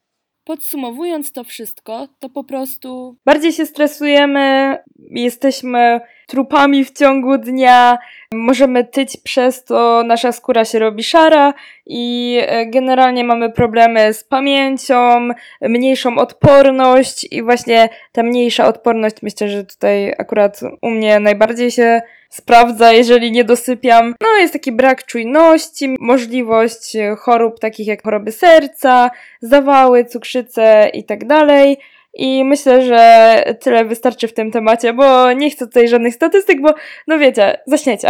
Podsumowując 0.45 1.33
to 1.33 1.45
wszystko, 1.45 2.09
to 2.19 2.29
po 2.29 2.45
prostu 2.45 3.17
bardziej 3.25 3.53
się 3.53 3.67
stresujemy, 3.67 4.77
jesteśmy 5.11 6.01
trupami 6.33 6.85
w 6.85 6.93
ciągu 6.93 7.39
dnia, 7.39 7.99
możemy 8.35 8.85
tyć 8.85 9.17
przez 9.17 9.65
to, 9.65 10.03
nasza 10.07 10.33
skóra 10.33 10.65
się 10.65 10.79
robi 10.79 11.05
szara 11.05 11.55
i 11.87 12.39
e, 12.43 12.67
generalnie 12.67 13.25
mamy 13.25 13.51
problemy 13.51 14.13
z 14.13 14.25
pamięcią, 14.25 15.29
mniejszą 15.61 16.19
odporność 16.19 17.27
i 17.31 17.43
właśnie 17.43 17.89
ta 18.13 18.23
mniejsza 18.23 18.67
odporność 18.67 19.17
myślę, 19.23 19.49
że 19.49 19.65
tutaj 19.65 20.15
akurat 20.19 20.61
u 20.83 20.91
mnie 20.91 21.21
najbardziej 21.21 21.71
się 21.71 22.03
sprawdza, 22.29 22.93
jeżeli 22.93 23.33
nie 23.33 23.45
dosypiam. 23.45 24.15
No, 24.21 24.29
jest 24.41 24.53
taki 24.53 24.73
brak 24.73 25.07
czujności, 25.07 25.97
możliwość 26.01 26.97
chorób 27.19 27.61
takich 27.61 27.87
jak 27.87 28.03
choroby 28.03 28.33
serca, 28.33 29.11
zawały, 29.41 30.05
cukrzycę 30.05 30.91
i 30.95 31.05
tak 31.05 31.27
dalej. 31.27 31.79
I 32.15 32.45
myślę, 32.45 32.83
że 32.83 33.45
tyle 33.61 33.85
wystarczy 33.85 34.29
w 34.29 34.35
tym 34.35 34.51
temacie, 34.51 34.93
bo 34.93 35.33
nie 35.33 35.51
chcę 35.51 35.67
tutaj 35.67 35.89
żadnych 35.89 36.15
statystyk, 36.15 36.61
bo 36.61 36.75
no 37.07 37.19
wiecie, 37.19 37.61
zaśniecie. 37.67 38.09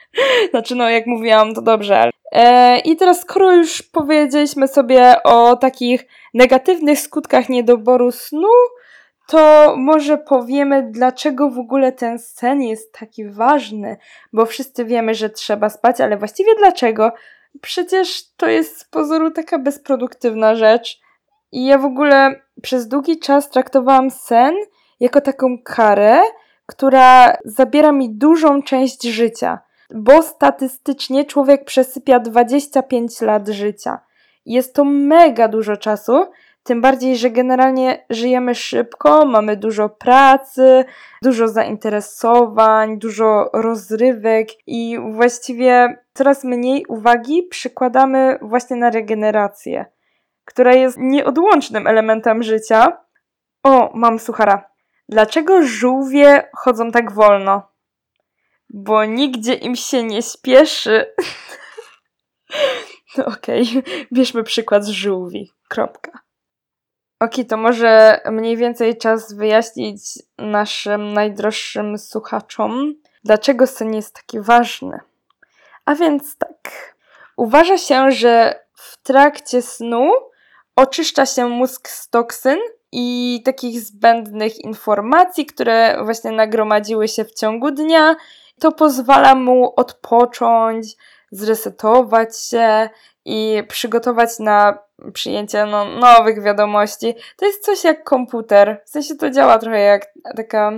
Znaczy, 0.50 0.74
no 0.74 0.90
jak 0.90 1.06
mówiłam, 1.06 1.54
to 1.54 1.62
dobrze. 1.62 2.10
E, 2.32 2.78
I 2.78 2.96
teraz, 2.96 3.20
skoro 3.20 3.52
już 3.52 3.82
powiedzieliśmy 3.82 4.68
sobie 4.68 5.22
o 5.22 5.56
takich 5.56 6.06
negatywnych 6.34 6.98
skutkach 7.00 7.48
niedoboru 7.48 8.12
snu, 8.12 8.48
to 9.28 9.74
może 9.76 10.18
powiemy, 10.18 10.82
dlaczego 10.90 11.50
w 11.50 11.58
ogóle 11.58 11.92
ten 11.92 12.18
sen 12.18 12.62
jest 12.62 12.92
taki 12.92 13.28
ważny, 13.28 13.96
bo 14.32 14.46
wszyscy 14.46 14.84
wiemy, 14.84 15.14
że 15.14 15.30
trzeba 15.30 15.68
spać, 15.68 16.00
ale 16.00 16.16
właściwie 16.16 16.54
dlaczego? 16.54 17.12
Przecież 17.60 18.34
to 18.36 18.48
jest 18.48 18.78
z 18.78 18.84
pozoru 18.84 19.30
taka 19.30 19.58
bezproduktywna 19.58 20.54
rzecz. 20.54 21.01
I 21.52 21.64
ja 21.64 21.78
w 21.78 21.84
ogóle 21.84 22.40
przez 22.62 22.88
długi 22.88 23.18
czas 23.18 23.50
traktowałam 23.50 24.10
sen 24.10 24.54
jako 25.00 25.20
taką 25.20 25.58
karę, 25.64 26.20
która 26.66 27.36
zabiera 27.44 27.92
mi 27.92 28.10
dużą 28.10 28.62
część 28.62 29.02
życia, 29.02 29.58
bo 29.94 30.22
statystycznie 30.22 31.24
człowiek 31.24 31.64
przesypia 31.64 32.20
25 32.20 33.20
lat 33.20 33.48
życia. 33.48 34.00
Jest 34.46 34.74
to 34.74 34.84
mega 34.84 35.48
dużo 35.48 35.76
czasu, 35.76 36.26
tym 36.62 36.80
bardziej, 36.80 37.16
że 37.16 37.30
generalnie 37.30 38.04
żyjemy 38.10 38.54
szybko, 38.54 39.26
mamy 39.26 39.56
dużo 39.56 39.88
pracy, 39.88 40.84
dużo 41.22 41.48
zainteresowań, 41.48 42.98
dużo 42.98 43.50
rozrywek 43.52 44.48
i 44.66 44.98
właściwie 45.10 45.96
coraz 46.14 46.44
mniej 46.44 46.86
uwagi 46.88 47.42
przykładamy 47.42 48.38
właśnie 48.42 48.76
na 48.76 48.90
regenerację, 48.90 49.84
która 50.52 50.72
jest 50.74 50.96
nieodłącznym 51.00 51.86
elementem 51.86 52.42
życia. 52.42 52.98
O, 53.62 53.90
mam 53.94 54.18
suchara. 54.18 54.70
Dlaczego 55.08 55.62
żółwie 55.62 56.50
chodzą 56.56 56.90
tak 56.90 57.12
wolno? 57.12 57.62
Bo 58.70 59.04
nigdzie 59.04 59.54
im 59.54 59.76
się 59.76 60.02
nie 60.02 60.22
śpieszy. 60.22 61.06
No 63.16 63.24
okej, 63.24 63.62
okay. 63.62 64.06
bierzmy 64.12 64.42
przykład 64.42 64.84
z 64.84 64.88
żółwi. 64.88 65.52
Kropka. 65.68 66.18
Ok, 67.20 67.30
to 67.48 67.56
może 67.56 68.20
mniej 68.30 68.56
więcej 68.56 68.98
czas 68.98 69.34
wyjaśnić 69.34 70.00
naszym 70.38 71.12
najdroższym 71.12 71.98
słuchaczom, 71.98 72.94
dlaczego 73.24 73.66
sen 73.66 73.94
jest 73.94 74.14
taki 74.14 74.40
ważny. 74.40 75.00
A 75.84 75.94
więc 75.94 76.36
tak. 76.38 76.94
Uważa 77.36 77.78
się, 77.78 78.10
że 78.10 78.64
w 78.74 79.02
trakcie 79.02 79.62
snu 79.62 80.10
oczyszcza 80.76 81.26
się 81.26 81.48
mózg 81.48 81.88
z 81.88 82.08
toksyn 82.08 82.58
i 82.92 83.40
takich 83.44 83.80
zbędnych 83.80 84.58
informacji, 84.58 85.46
które 85.46 86.04
właśnie 86.04 86.30
nagromadziły 86.30 87.08
się 87.08 87.24
w 87.24 87.34
ciągu 87.34 87.70
dnia. 87.70 88.16
To 88.60 88.72
pozwala 88.72 89.34
mu 89.34 89.72
odpocząć, 89.76 90.86
zresetować 91.30 92.40
się 92.40 92.88
i 93.24 93.62
przygotować 93.68 94.38
na 94.38 94.78
przyjęcie 95.12 95.66
no, 95.66 95.84
nowych 95.84 96.42
wiadomości. 96.42 97.14
To 97.36 97.46
jest 97.46 97.64
coś 97.64 97.84
jak 97.84 98.04
komputer. 98.04 98.82
W 98.86 98.90
sensie 98.90 99.14
to 99.14 99.30
działa 99.30 99.58
trochę 99.58 99.80
jak 99.80 100.06
taka 100.36 100.72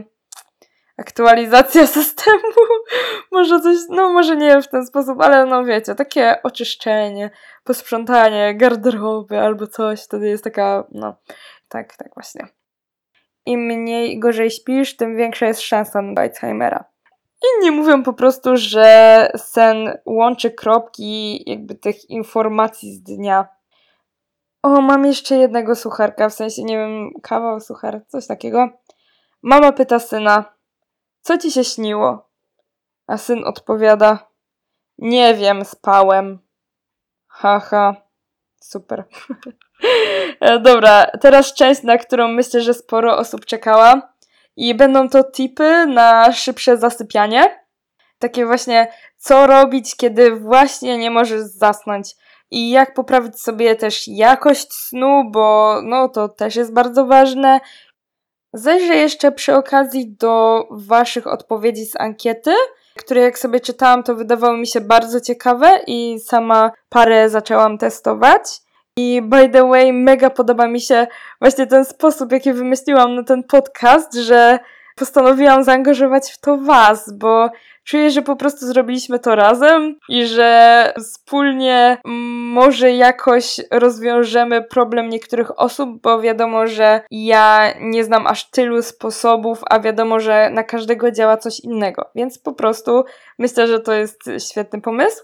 aktualizacja 0.96 1.86
systemu. 1.98 2.42
może 3.32 3.60
coś, 3.60 3.76
no 3.88 4.12
może 4.12 4.36
nie 4.36 4.62
w 4.62 4.68
ten 4.68 4.86
sposób, 4.86 5.20
ale 5.20 5.46
no 5.46 5.64
wiecie, 5.64 5.94
takie 5.94 6.42
oczyszczenie, 6.42 7.30
posprzątanie 7.64 8.54
garderoby 8.56 9.38
albo 9.38 9.66
coś, 9.66 10.04
wtedy 10.04 10.28
jest 10.28 10.44
taka, 10.44 10.84
no 10.90 11.16
tak, 11.68 11.96
tak 11.96 12.14
właśnie. 12.14 12.46
Im 13.46 13.60
mniej 13.60 14.18
gorzej 14.18 14.50
śpisz, 14.50 14.96
tym 14.96 15.16
większa 15.16 15.46
jest 15.46 15.60
szansa 15.60 16.02
na 16.02 16.22
Alzheimera. 16.22 16.84
Inni 17.44 17.70
mówią 17.70 18.02
po 18.02 18.12
prostu, 18.12 18.50
że 18.54 19.30
sen 19.36 19.98
łączy 20.06 20.50
kropki 20.50 21.42
jakby 21.50 21.74
tych 21.74 22.10
informacji 22.10 22.94
z 22.94 23.02
dnia. 23.02 23.48
O, 24.62 24.80
mam 24.80 25.06
jeszcze 25.06 25.36
jednego 25.36 25.74
sucharka, 25.74 26.28
w 26.28 26.34
sensie, 26.34 26.64
nie 26.64 26.78
wiem, 26.78 27.10
kawał, 27.22 27.60
suchar, 27.60 28.00
coś 28.08 28.26
takiego. 28.26 28.68
Mama 29.42 29.72
pyta 29.72 29.98
syna, 29.98 30.53
co 31.24 31.38
ci 31.38 31.50
się 31.50 31.64
śniło? 31.64 32.28
A 33.06 33.18
syn 33.18 33.44
odpowiada, 33.44 34.30
nie 34.98 35.34
wiem, 35.34 35.64
spałem. 35.64 36.38
Haha, 37.28 37.96
super. 38.60 39.04
E, 40.40 40.58
dobra, 40.58 41.06
teraz 41.20 41.54
część, 41.54 41.82
na 41.82 41.98
którą 41.98 42.28
myślę, 42.28 42.60
że 42.60 42.74
sporo 42.74 43.16
osób 43.16 43.44
czekała. 43.44 44.12
I 44.56 44.74
będą 44.74 45.08
to 45.08 45.24
tipy 45.24 45.86
na 45.86 46.32
szybsze 46.32 46.76
zasypianie. 46.76 47.64
Takie 48.18 48.46
właśnie, 48.46 48.92
co 49.16 49.46
robić, 49.46 49.96
kiedy 49.96 50.36
właśnie 50.36 50.98
nie 50.98 51.10
możesz 51.10 51.40
zasnąć. 51.40 52.14
I 52.50 52.70
jak 52.70 52.94
poprawić 52.94 53.40
sobie 53.40 53.76
też 53.76 54.08
jakość 54.08 54.72
snu, 54.72 55.30
bo 55.30 55.78
no 55.82 56.08
to 56.08 56.28
też 56.28 56.56
jest 56.56 56.72
bardzo 56.72 57.06
ważne. 57.06 57.60
Zajrzę 58.56 58.96
jeszcze 58.96 59.32
przy 59.32 59.54
okazji 59.54 60.16
do 60.20 60.66
Waszych 60.70 61.26
odpowiedzi 61.26 61.86
z 61.86 62.00
ankiety, 62.00 62.50
które 62.96 63.20
jak 63.20 63.38
sobie 63.38 63.60
czytałam, 63.60 64.02
to 64.02 64.14
wydawało 64.14 64.56
mi 64.56 64.66
się 64.66 64.80
bardzo 64.80 65.20
ciekawe 65.20 65.80
i 65.86 66.20
sama 66.20 66.70
parę 66.88 67.30
zaczęłam 67.30 67.78
testować. 67.78 68.42
I 68.96 69.22
by 69.22 69.48
the 69.48 69.68
way, 69.68 69.92
mega 69.92 70.30
podoba 70.30 70.68
mi 70.68 70.80
się 70.80 71.06
właśnie 71.40 71.66
ten 71.66 71.84
sposób, 71.84 72.32
jaki 72.32 72.52
wymyśliłam 72.52 73.14
na 73.14 73.22
ten 73.22 73.42
podcast, 73.42 74.14
że 74.14 74.58
postanowiłam 74.96 75.64
zaangażować 75.64 76.32
w 76.32 76.40
to 76.40 76.58
Was, 76.58 77.12
bo 77.12 77.50
czuję, 77.84 78.10
że 78.10 78.22
po 78.22 78.36
prostu 78.36 78.66
zrobiliśmy 78.66 79.18
to 79.18 79.34
razem 79.34 79.98
i 80.08 80.26
że 80.26 80.92
wspólnie 80.98 81.98
może 82.54 82.92
jakoś 82.92 83.60
rozwiążemy 83.70 84.62
problem 84.62 85.08
niektórych 85.08 85.60
osób, 85.60 86.02
bo 86.02 86.20
wiadomo, 86.20 86.66
że 86.66 87.00
ja 87.10 87.74
nie 87.80 88.04
znam 88.04 88.26
aż 88.26 88.50
tylu 88.50 88.82
sposobów, 88.82 89.60
a 89.70 89.80
wiadomo, 89.80 90.20
że 90.20 90.50
na 90.50 90.64
każdego 90.64 91.10
działa 91.10 91.36
coś 91.36 91.60
innego. 91.60 92.10
Więc 92.14 92.38
po 92.38 92.52
prostu 92.52 93.04
myślę, 93.38 93.66
że 93.66 93.80
to 93.80 93.92
jest 93.92 94.20
świetny 94.50 94.80
pomysł. 94.80 95.22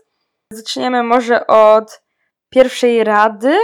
Zaczniemy 0.53 1.03
może 1.03 1.47
od 1.47 2.03
pierwszej 2.51 3.05
rady, 3.05 3.57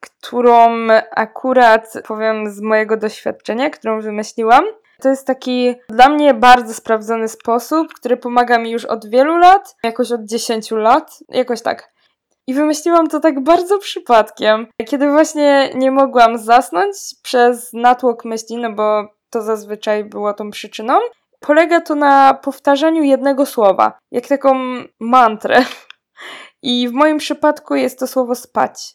którą 0.00 0.88
akurat 1.10 1.92
powiem 2.06 2.50
z 2.50 2.60
mojego 2.60 2.96
doświadczenia, 2.96 3.70
którą 3.70 4.00
wymyśliłam. 4.00 4.64
To 5.02 5.08
jest 5.08 5.26
taki 5.26 5.74
dla 5.88 6.08
mnie 6.08 6.34
bardzo 6.34 6.74
sprawdzony 6.74 7.28
sposób, 7.28 7.94
który 7.94 8.16
pomaga 8.16 8.58
mi 8.58 8.70
już 8.70 8.84
od 8.84 9.10
wielu 9.10 9.36
lat, 9.38 9.76
jakoś 9.84 10.12
od 10.12 10.24
10 10.24 10.70
lat, 10.70 11.18
jakoś 11.28 11.62
tak. 11.62 11.92
I 12.46 12.54
wymyśliłam 12.54 13.08
to 13.08 13.20
tak 13.20 13.42
bardzo 13.42 13.78
przypadkiem, 13.78 14.66
kiedy 14.86 15.10
właśnie 15.10 15.70
nie 15.74 15.90
mogłam 15.90 16.38
zasnąć 16.38 16.96
przez 17.22 17.72
natłok 17.72 18.24
myśli, 18.24 18.56
no 18.56 18.72
bo 18.72 19.08
to 19.30 19.42
zazwyczaj 19.42 20.04
było 20.04 20.34
tą 20.34 20.50
przyczyną. 20.50 20.98
Polega 21.40 21.80
to 21.80 21.94
na 21.94 22.34
powtarzaniu 22.34 23.02
jednego 23.02 23.46
słowa, 23.46 23.98
jak 24.10 24.26
taką 24.26 24.54
mantrę. 25.00 25.64
I 26.62 26.88
w 26.88 26.92
moim 26.92 27.18
przypadku 27.18 27.74
jest 27.74 27.98
to 27.98 28.06
słowo 28.06 28.34
spać. 28.34 28.94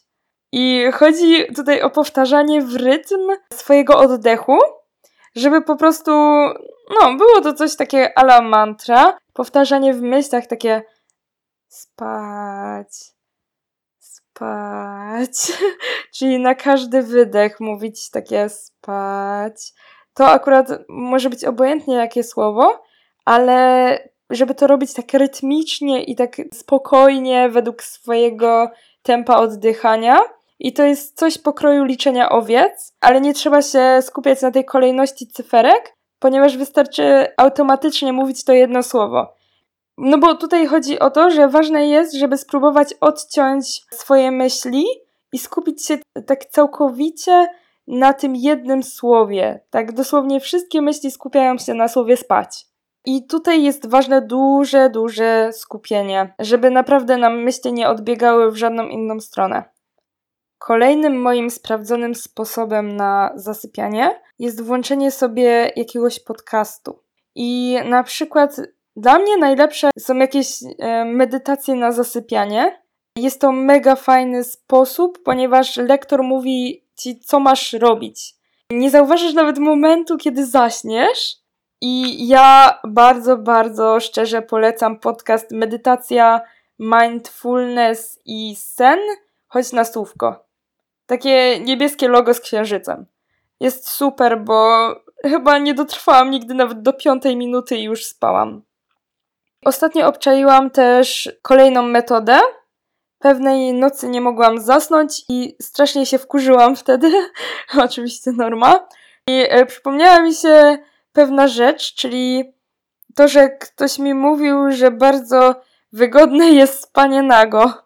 I 0.52 0.84
chodzi 0.92 1.54
tutaj 1.56 1.82
o 1.82 1.90
powtarzanie 1.90 2.62
w 2.62 2.76
rytm 2.76 3.28
swojego 3.52 3.98
oddechu, 3.98 4.58
żeby 5.36 5.62
po 5.62 5.76
prostu, 5.76 6.12
no, 7.00 7.16
było 7.16 7.40
to 7.40 7.52
coś 7.52 7.76
takie 7.76 8.18
ala 8.18 8.42
mantra, 8.42 9.18
powtarzanie 9.32 9.94
w 9.94 10.02
myślach 10.02 10.46
takie 10.46 10.82
spać, 11.68 13.16
spać, 13.98 15.52
czyli 16.16 16.38
na 16.38 16.54
każdy 16.54 17.02
wydech 17.02 17.60
mówić 17.60 18.10
takie 18.10 18.48
spać. 18.48 19.72
To 20.14 20.28
akurat 20.28 20.68
może 20.88 21.30
być 21.30 21.44
obojętnie 21.44 21.94
jakie 21.94 22.24
słowo, 22.24 22.82
ale 23.24 23.98
żeby 24.30 24.54
to 24.54 24.66
robić 24.66 24.94
tak 24.94 25.12
rytmicznie 25.12 26.04
i 26.04 26.16
tak 26.16 26.36
spokojnie 26.54 27.48
według 27.48 27.82
swojego 27.82 28.70
tempa 29.02 29.36
oddychania, 29.36 30.18
i 30.58 30.72
to 30.72 30.84
jest 30.84 31.18
coś 31.18 31.38
pokroju 31.38 31.84
liczenia 31.84 32.28
owiec, 32.28 32.92
ale 33.00 33.20
nie 33.20 33.34
trzeba 33.34 33.62
się 33.62 33.98
skupiać 34.02 34.42
na 34.42 34.50
tej 34.50 34.64
kolejności 34.64 35.26
cyferek, 35.26 35.96
ponieważ 36.18 36.56
wystarczy 36.56 37.26
automatycznie 37.36 38.12
mówić 38.12 38.44
to 38.44 38.52
jedno 38.52 38.82
słowo. 38.82 39.34
No 39.98 40.18
bo 40.18 40.34
tutaj 40.34 40.66
chodzi 40.66 40.98
o 40.98 41.10
to, 41.10 41.30
że 41.30 41.48
ważne 41.48 41.88
jest, 41.88 42.14
żeby 42.14 42.38
spróbować 42.38 42.94
odciąć 43.00 43.82
swoje 43.90 44.30
myśli 44.30 44.84
i 45.32 45.38
skupić 45.38 45.86
się 45.86 45.98
tak 46.26 46.44
całkowicie 46.44 47.48
na 47.86 48.12
tym 48.12 48.36
jednym 48.36 48.82
słowie. 48.82 49.60
Tak 49.70 49.92
dosłownie 49.92 50.40
wszystkie 50.40 50.82
myśli 50.82 51.10
skupiają 51.10 51.58
się 51.58 51.74
na 51.74 51.88
słowie 51.88 52.16
spać. 52.16 52.66
I 53.04 53.26
tutaj 53.26 53.62
jest 53.62 53.88
ważne 53.88 54.22
duże, 54.22 54.90
duże 54.90 55.50
skupienie, 55.52 56.34
żeby 56.38 56.70
naprawdę 56.70 57.16
nam 57.16 57.42
myśli 57.42 57.72
nie 57.72 57.88
odbiegały 57.88 58.50
w 58.50 58.56
żadną 58.56 58.88
inną 58.88 59.20
stronę. 59.20 59.75
Kolejnym 60.58 61.20
moim 61.20 61.50
sprawdzonym 61.50 62.14
sposobem 62.14 62.96
na 62.96 63.32
zasypianie 63.34 64.20
jest 64.38 64.62
włączenie 64.62 65.10
sobie 65.10 65.72
jakiegoś 65.76 66.20
podcastu. 66.20 66.98
I 67.34 67.78
na 67.84 68.02
przykład 68.02 68.56
dla 68.96 69.18
mnie 69.18 69.36
najlepsze 69.36 69.90
są 69.98 70.16
jakieś 70.16 70.48
e, 70.78 71.04
medytacje 71.04 71.74
na 71.74 71.92
zasypianie. 71.92 72.82
Jest 73.16 73.40
to 73.40 73.52
mega 73.52 73.96
fajny 73.96 74.44
sposób, 74.44 75.22
ponieważ 75.22 75.76
lektor 75.76 76.22
mówi 76.22 76.84
ci, 76.96 77.20
co 77.20 77.40
masz 77.40 77.72
robić. 77.72 78.34
Nie 78.70 78.90
zauważysz 78.90 79.34
nawet 79.34 79.58
momentu, 79.58 80.16
kiedy 80.16 80.46
zaśniesz. 80.46 81.36
I 81.80 82.26
ja 82.28 82.78
bardzo, 82.84 83.36
bardzo 83.36 84.00
szczerze 84.00 84.42
polecam 84.42 84.98
podcast 84.98 85.50
Medytacja, 85.50 86.40
Mindfulness 86.78 88.20
i 88.24 88.56
Sen, 88.56 88.98
choć 89.48 89.72
na 89.72 89.84
słówko. 89.84 90.45
Takie 91.06 91.60
niebieskie 91.60 92.08
logo 92.08 92.34
z 92.34 92.40
księżycem. 92.40 93.06
Jest 93.60 93.88
super, 93.88 94.40
bo 94.40 94.88
chyba 95.22 95.58
nie 95.58 95.74
dotrwałam 95.74 96.30
nigdy 96.30 96.54
nawet 96.54 96.82
do 96.82 96.92
piątej 96.92 97.36
minuty 97.36 97.76
i 97.76 97.82
już 97.82 98.04
spałam. 98.04 98.62
Ostatnio 99.64 100.06
obczaiłam 100.06 100.70
też 100.70 101.30
kolejną 101.42 101.82
metodę. 101.82 102.40
Pewnej 103.18 103.74
nocy 103.74 104.08
nie 104.08 104.20
mogłam 104.20 104.60
zasnąć 104.60 105.24
i 105.28 105.56
strasznie 105.62 106.06
się 106.06 106.18
wkurzyłam 106.18 106.76
wtedy. 106.82 107.30
Oczywiście 107.78 108.32
norma. 108.32 108.88
I 109.28 109.46
e, 109.48 109.66
przypomniała 109.66 110.20
mi 110.20 110.34
się 110.34 110.78
pewna 111.12 111.48
rzecz, 111.48 111.94
czyli 111.94 112.52
to, 113.14 113.28
że 113.28 113.48
ktoś 113.48 113.98
mi 113.98 114.14
mówił, 114.14 114.72
że 114.72 114.90
bardzo 114.90 115.54
wygodne 115.92 116.50
jest 116.50 116.82
spanie 116.82 117.22
nago. 117.22 117.85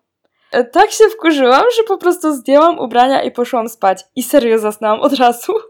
E, 0.53 0.65
tak 0.65 0.91
się 0.91 1.05
wkurzyłam, 1.05 1.65
że 1.77 1.83
po 1.83 1.99
prostu 1.99 2.35
zdjęłam 2.35 2.79
ubrania 2.79 3.23
i 3.23 3.31
poszłam 3.31 3.69
spać. 3.69 4.05
I 4.17 4.23
serio 4.23 4.59
zasnęłam 4.59 5.01
od 5.01 5.13
razu. 5.13 5.53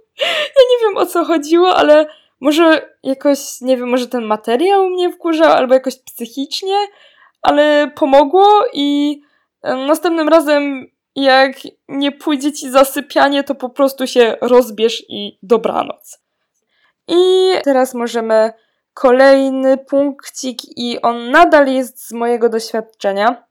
Ja 0.56 0.62
nie 0.70 0.88
wiem 0.88 0.96
o 0.96 1.06
co 1.06 1.24
chodziło, 1.24 1.76
ale 1.76 2.06
może 2.40 2.94
jakoś, 3.02 3.60
nie 3.60 3.76
wiem, 3.76 3.88
może 3.88 4.08
ten 4.08 4.24
materiał 4.24 4.88
mnie 4.88 5.12
wkurzał, 5.12 5.52
albo 5.52 5.74
jakoś 5.74 5.96
psychicznie, 5.96 6.76
ale 7.42 7.90
pomogło 7.94 8.64
i 8.72 9.20
Następnym 9.62 10.28
razem, 10.28 10.86
jak 11.16 11.52
nie 11.88 12.12
pójdzie 12.12 12.52
ci 12.52 12.70
zasypianie, 12.70 13.44
to 13.44 13.54
po 13.54 13.70
prostu 13.70 14.06
się 14.06 14.36
rozbierz 14.40 15.04
i 15.08 15.38
dobranoc. 15.42 16.18
I 17.08 17.52
teraz 17.64 17.94
możemy 17.94 18.52
kolejny 18.94 19.78
punkcik 19.78 20.58
i 20.76 21.02
on 21.02 21.30
nadal 21.30 21.66
jest 21.66 22.08
z 22.08 22.12
mojego 22.12 22.48
doświadczenia. 22.48 23.44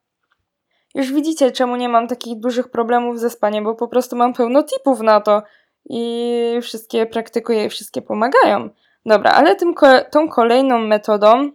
Już 0.96 1.12
widzicie, 1.12 1.52
czemu 1.52 1.76
nie 1.76 1.90
mam 1.90 2.08
takich 2.08 2.40
dużych 2.40 2.72
problemów 2.72 3.20
ze 3.20 3.30
spaniem, 3.30 3.64
bo 3.64 3.76
po 3.76 3.88
prostu 3.88 4.16
mam 4.16 4.34
pełno 4.34 4.64
tipów 4.64 5.00
na 5.00 5.22
to 5.22 5.42
i 5.90 6.60
wszystkie 6.62 7.06
praktykuję 7.06 7.66
i 7.66 7.70
wszystkie 7.70 8.02
pomagają. 8.02 8.70
Dobra, 9.06 9.32
ale 9.32 9.56
tym, 9.56 9.74
tą 10.12 10.30
kolejną 10.30 10.80
metodą 10.80 11.52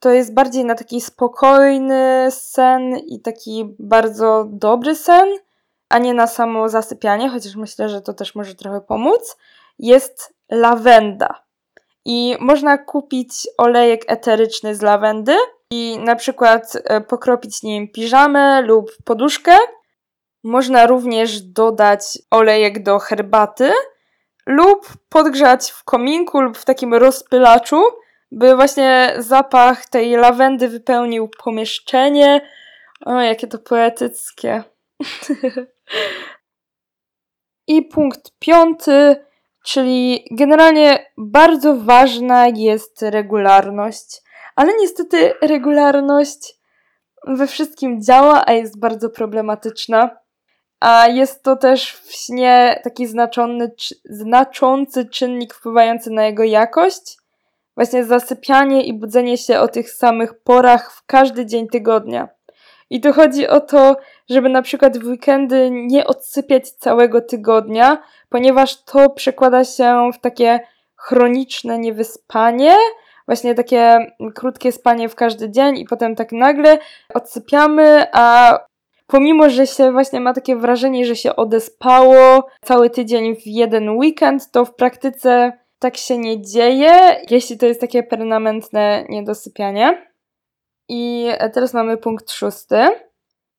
to 0.00 0.10
jest 0.10 0.34
bardziej 0.34 0.64
na 0.64 0.74
taki 0.74 1.00
spokojny 1.00 2.26
sen 2.30 2.96
i 2.96 3.20
taki 3.20 3.74
bardzo 3.78 4.46
dobry 4.48 4.94
sen, 4.94 5.28
a 5.88 5.98
nie 5.98 6.14
na 6.14 6.26
samo 6.26 6.68
zasypianie, 6.68 7.28
chociaż 7.28 7.56
myślę, 7.56 7.88
że 7.88 8.00
to 8.00 8.14
też 8.14 8.34
może 8.34 8.54
trochę 8.54 8.80
pomóc. 8.80 9.36
Jest 9.78 10.34
lawenda. 10.50 11.44
I 12.04 12.36
można 12.40 12.78
kupić 12.78 13.48
olejek 13.58 14.04
eteryczny 14.06 14.74
z 14.74 14.82
lawendy 14.82 15.36
i 15.70 15.98
na 15.98 16.16
przykład 16.16 16.72
e, 16.84 17.00
pokropić 17.00 17.62
nim 17.62 17.88
piżamę 17.88 18.62
lub 18.62 18.90
poduszkę. 19.04 19.56
Można 20.44 20.86
również 20.86 21.40
dodać 21.40 22.18
olejek 22.30 22.82
do 22.82 22.98
herbaty 22.98 23.72
lub 24.46 24.88
podgrzać 25.08 25.70
w 25.70 25.84
kominku 25.84 26.40
lub 26.40 26.58
w 26.58 26.64
takim 26.64 26.94
rozpylaczu, 26.94 27.82
by 28.30 28.56
właśnie 28.56 29.14
zapach 29.18 29.86
tej 29.86 30.16
lawendy 30.16 30.68
wypełnił 30.68 31.30
pomieszczenie. 31.44 32.40
O, 33.04 33.20
jakie 33.20 33.46
to 33.46 33.58
poetyckie. 33.58 34.64
I 37.66 37.82
punkt 37.82 38.30
piąty, 38.38 39.24
czyli 39.64 40.24
generalnie 40.30 41.06
bardzo 41.18 41.76
ważna 41.76 42.46
jest 42.46 43.02
regularność, 43.02 44.22
ale 44.58 44.72
niestety 44.80 45.32
regularność 45.42 46.54
we 47.26 47.46
wszystkim 47.46 48.02
działa, 48.02 48.42
a 48.46 48.52
jest 48.52 48.80
bardzo 48.80 49.10
problematyczna. 49.10 50.10
A 50.80 51.08
jest 51.08 51.42
to 51.42 51.56
też 51.56 51.92
w 51.92 52.12
śnie 52.12 52.80
taki 52.84 53.06
znaczony, 53.06 53.70
znaczący 54.04 55.08
czynnik 55.08 55.54
wpływający 55.54 56.10
na 56.10 56.26
jego 56.26 56.42
jakość. 56.44 57.18
Właśnie 57.76 58.04
zasypianie 58.04 58.84
i 58.84 58.94
budzenie 58.94 59.38
się 59.38 59.60
o 59.60 59.68
tych 59.68 59.90
samych 59.90 60.42
porach 60.42 60.92
w 60.92 61.06
każdy 61.06 61.46
dzień 61.46 61.68
tygodnia. 61.68 62.28
I 62.90 63.00
tu 63.00 63.12
chodzi 63.12 63.48
o 63.48 63.60
to, 63.60 63.96
żeby 64.30 64.48
na 64.48 64.62
przykład 64.62 64.98
w 64.98 65.06
weekendy 65.06 65.70
nie 65.72 66.06
odsypiać 66.06 66.70
całego 66.70 67.20
tygodnia, 67.20 68.02
ponieważ 68.28 68.84
to 68.84 69.10
przekłada 69.10 69.64
się 69.64 70.10
w 70.14 70.20
takie 70.20 70.60
chroniczne 70.96 71.78
niewyspanie, 71.78 72.76
właśnie 73.28 73.54
takie 73.54 73.98
krótkie 74.34 74.72
spanie 74.72 75.08
w 75.08 75.14
każdy 75.14 75.50
dzień 75.50 75.78
i 75.78 75.84
potem 75.84 76.16
tak 76.16 76.32
nagle 76.32 76.78
odsypiamy, 77.14 78.06
a 78.12 78.58
pomimo, 79.06 79.50
że 79.50 79.66
się 79.66 79.92
właśnie 79.92 80.20
ma 80.20 80.34
takie 80.34 80.56
wrażenie, 80.56 81.04
że 81.04 81.16
się 81.16 81.36
odespało 81.36 82.48
cały 82.64 82.90
tydzień 82.90 83.36
w 83.36 83.46
jeden 83.46 83.90
weekend, 83.90 84.50
to 84.50 84.64
w 84.64 84.74
praktyce 84.74 85.52
tak 85.78 85.96
się 85.96 86.18
nie 86.18 86.42
dzieje, 86.42 87.16
jeśli 87.30 87.58
to 87.58 87.66
jest 87.66 87.80
takie 87.80 88.02
permanentne 88.02 89.04
niedosypianie. 89.08 90.08
I 90.88 91.28
teraz 91.52 91.74
mamy 91.74 91.96
punkt 91.96 92.30
szósty. 92.30 92.86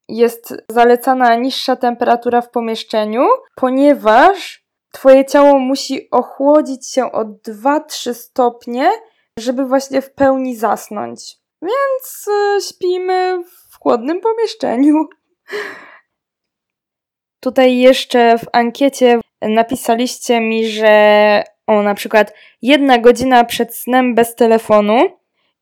Jest 0.08 0.63
zalecana 0.71 1.36
niższa 1.36 1.75
temperatura 1.75 2.41
w 2.41 2.49
pomieszczeniu, 2.49 3.27
ponieważ 3.55 4.69
Twoje 4.91 5.25
ciało 5.25 5.60
musi 5.60 6.10
ochłodzić 6.12 6.91
się 6.91 7.12
o 7.12 7.25
2-3 7.25 8.13
stopnie, 8.13 8.89
żeby 9.39 9.65
właśnie 9.65 10.01
w 10.01 10.13
pełni 10.13 10.55
zasnąć. 10.55 11.37
Więc 11.61 12.27
y, 12.27 12.61
śpimy 12.69 13.43
w 13.71 13.79
chłodnym 13.79 14.21
pomieszczeniu. 14.21 14.93
Tutaj 17.43 17.77
jeszcze 17.77 18.37
w 18.37 18.45
ankiecie 18.53 19.19
napisaliście 19.41 20.41
mi, 20.41 20.67
że 20.67 21.43
o 21.67 21.81
na 21.81 21.95
przykład 21.95 22.33
jedna 22.61 22.97
godzina 22.97 23.43
przed 23.43 23.75
snem 23.75 24.15
bez 24.15 24.35
telefonu 24.35 24.99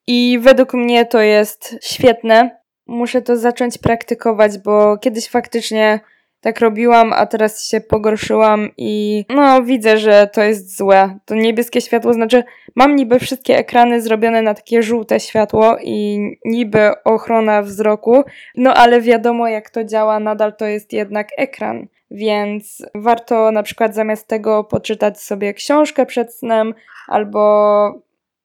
i 0.08 0.40
według 0.42 0.74
mnie 0.74 1.06
to 1.06 1.22
jest 1.22 1.76
świetne. 1.82 2.62
Muszę 2.88 3.22
to 3.22 3.38
zacząć 3.38 3.78
praktykować, 3.78 4.58
bo 4.58 4.98
kiedyś 4.98 5.30
faktycznie 5.30 6.00
tak 6.42 6.60
robiłam, 6.60 7.14
a 7.14 7.26
teraz 7.26 7.68
się 7.68 7.82
pogorszyłam 7.82 8.70
i 8.78 9.26
no 9.30 9.64
widzę, 9.64 9.98
że 9.98 10.30
to 10.34 10.44
jest 10.44 10.78
złe. 10.78 11.20
To 11.26 11.36
niebieskie 11.36 11.82
światło 11.82 12.14
znaczy, 12.14 12.44
mam 12.76 12.96
niby 12.96 13.20
wszystkie 13.20 13.58
ekrany 13.58 14.02
zrobione 14.02 14.42
na 14.42 14.54
takie 14.54 14.84
żółte 14.84 15.20
światło 15.20 15.78
i 15.84 16.20
niby 16.46 17.04
ochrona 17.04 17.62
wzroku, 17.62 18.24
no 18.56 18.74
ale 18.74 19.02
wiadomo 19.02 19.48
jak 19.48 19.70
to 19.70 19.84
działa, 19.84 20.20
nadal 20.20 20.56
to 20.56 20.66
jest 20.66 20.94
jednak 20.94 21.28
ekran. 21.38 21.88
Więc 22.12 22.86
warto 22.96 23.52
na 23.52 23.64
przykład 23.64 23.96
zamiast 23.96 24.28
tego 24.28 24.64
poczytać 24.64 25.22
sobie 25.22 25.54
książkę 25.54 26.06
przed 26.06 26.34
snem 26.34 26.74
albo 27.08 27.40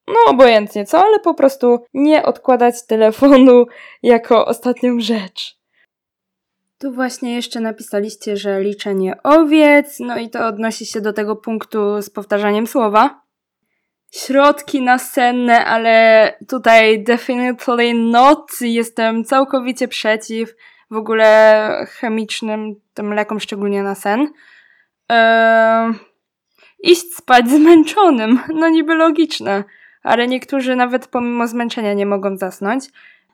no 0.08 0.14
obojętnie 0.26 0.84
co, 0.84 0.98
ale 0.98 1.18
po 1.18 1.34
prostu 1.34 1.84
nie 1.94 2.22
odkładać 2.22 2.86
telefonu 2.86 3.66
jako 4.02 4.46
ostatnią 4.46 5.00
rzecz. 5.00 5.61
Tu 6.82 6.92
właśnie 6.92 7.34
jeszcze 7.34 7.60
napisaliście, 7.60 8.36
że 8.36 8.60
liczenie 8.60 9.22
owiec, 9.22 10.00
no 10.00 10.18
i 10.18 10.30
to 10.30 10.46
odnosi 10.46 10.86
się 10.86 11.00
do 11.00 11.12
tego 11.12 11.36
punktu 11.36 12.02
z 12.02 12.10
powtarzaniem 12.10 12.66
słowa. 12.66 13.22
Środki 14.10 14.82
nasenne, 14.82 15.64
ale 15.64 16.36
tutaj 16.48 17.04
definitely 17.04 17.94
not. 17.94 18.50
Jestem 18.60 19.24
całkowicie 19.24 19.88
przeciw 19.88 20.54
w 20.90 20.96
ogóle 20.96 21.86
chemicznym 21.88 22.74
tym 22.94 23.14
lekom, 23.14 23.40
szczególnie 23.40 23.82
na 23.82 23.94
sen. 23.94 24.28
Eee, 25.08 25.92
iść 26.82 27.14
spać 27.14 27.50
zmęczonym, 27.50 28.40
no 28.60 28.68
niby 28.68 28.94
logiczne, 28.94 29.64
ale 30.02 30.28
niektórzy 30.28 30.76
nawet 30.76 31.06
pomimo 31.06 31.48
zmęczenia 31.48 31.94
nie 31.94 32.06
mogą 32.06 32.36
zasnąć. 32.36 32.84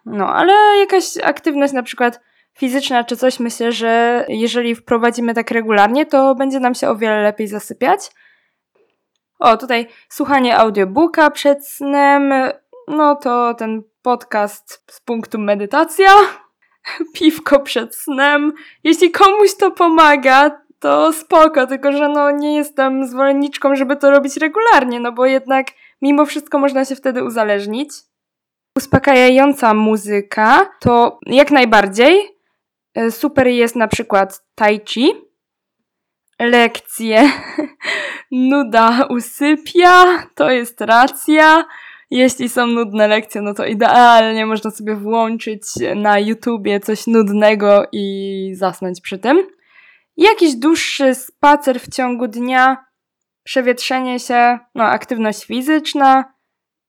No, 0.07 0.35
ale 0.35 0.53
jakaś 0.79 1.05
aktywność 1.23 1.73
na 1.73 1.83
przykład 1.83 2.28
fizyczna 2.59 3.05
czy 3.05 3.16
coś, 3.16 3.40
myślę, 3.40 3.73
że 3.73 4.25
jeżeli 4.29 4.75
wprowadzimy 4.75 5.35
tak 5.35 5.51
regularnie, 5.51 6.07
to 6.07 6.35
będzie 6.35 6.61
nam 6.61 6.75
się 6.75 6.88
o 6.88 6.97
wiele 6.97 7.23
lepiej 7.23 7.49
zasypiać. 7.49 8.11
O, 9.38 9.57
tutaj 9.57 9.87
słuchanie 10.09 10.59
audiobooka 10.59 11.31
przed 11.31 11.66
snem, 11.66 12.33
no 12.88 13.16
to 13.16 13.55
ten 13.55 13.83
podcast 14.03 14.85
z 14.90 15.01
punktu 15.01 15.38
medytacja, 15.38 16.11
piwko 17.14 17.61
przed 17.61 17.94
snem. 17.94 18.53
Jeśli 18.85 19.11
komuś 19.11 19.57
to 19.57 19.71
pomaga, 19.71 20.61
to 20.79 21.12
spoko, 21.12 21.66
tylko 21.66 21.92
że 21.92 22.09
no 22.09 22.31
nie 22.31 22.57
jestem 22.57 23.07
zwolenniczką, 23.07 23.75
żeby 23.77 23.97
to 23.97 24.11
robić 24.11 24.37
regularnie, 24.37 25.01
no 25.01 25.12
bo 25.12 25.27
jednak 25.27 25.66
mimo 26.03 26.27
wszystko 26.27 26.59
można 26.59 26.85
się 26.85 26.97
wtedy 26.97 27.25
uzależnić. 27.25 27.90
Uspokajająca 28.77 29.75
muzyka 29.75 30.71
to 30.81 31.18
jak 31.27 31.51
najbardziej, 31.51 32.38
super 33.11 33.47
jest 33.47 33.77
na 33.77 33.89
przykład 33.89 34.45
tai 34.55 34.81
chi, 34.87 35.13
lekcje, 36.41 37.31
nuda 38.31 39.07
usypia, 39.11 40.29
to 40.35 40.51
jest 40.51 40.81
racja. 40.81 41.65
Jeśli 42.11 42.49
są 42.49 42.67
nudne 42.67 43.09
lekcje, 43.09 43.43
no 43.43 43.55
to 43.55 43.67
idealnie 43.67 44.47
można 44.47 44.71
sobie 44.71 44.97
włączyć 44.97 45.63
na 45.97 46.19
YouTubie 46.19 46.81
coś 46.81 47.07
nudnego 47.07 47.87
i 47.93 48.51
zasnąć 48.55 49.01
przy 49.01 49.19
tym. 49.19 49.47
Jakiś 50.17 50.55
dłuższy 50.55 51.15
spacer 51.15 51.81
w 51.81 51.89
ciągu 51.89 52.29
dnia, 52.29 52.85
przewietrzenie 53.45 54.19
się, 54.19 54.59
no 54.75 54.85
aktywność 54.85 55.45
fizyczna, 55.45 56.25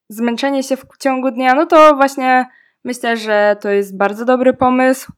zmęczenie 0.10 0.64
się 0.64 0.78
w 0.78 0.86
ciągu 1.00 1.32
dnia, 1.32 1.56
no 1.56 1.66
to 1.66 1.96
właśnie 1.96 2.46
myślę, 2.84 3.18
że 3.18 3.56
to 3.62 3.70
jest 3.70 3.98
bardzo 3.98 4.26
dobry 4.26 4.54
pomysł. 4.54 5.12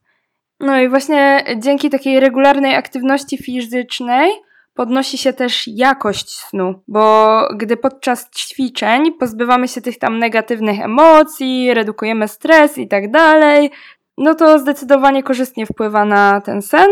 No 0.62 0.80
i 0.80 0.88
właśnie 0.88 1.44
dzięki 1.56 1.90
takiej 1.90 2.20
regularnej 2.20 2.74
aktywności 2.74 3.38
fizycznej 3.38 4.30
podnosi 4.74 5.18
się 5.18 5.32
też 5.32 5.68
jakość 5.68 6.30
snu, 6.30 6.74
bo 6.88 7.38
gdy 7.54 7.76
podczas 7.76 8.30
ćwiczeń 8.30 9.12
pozbywamy 9.12 9.68
się 9.68 9.80
tych 9.80 9.98
tam 9.98 10.18
negatywnych 10.18 10.80
emocji, 10.80 11.74
redukujemy 11.74 12.28
stres 12.28 12.78
i 12.78 12.88
tak 12.88 13.10
dalej, 13.10 13.70
no 14.18 14.34
to 14.34 14.58
zdecydowanie 14.58 15.22
korzystnie 15.22 15.66
wpływa 15.66 16.04
na 16.04 16.40
ten 16.40 16.62
sen. 16.62 16.90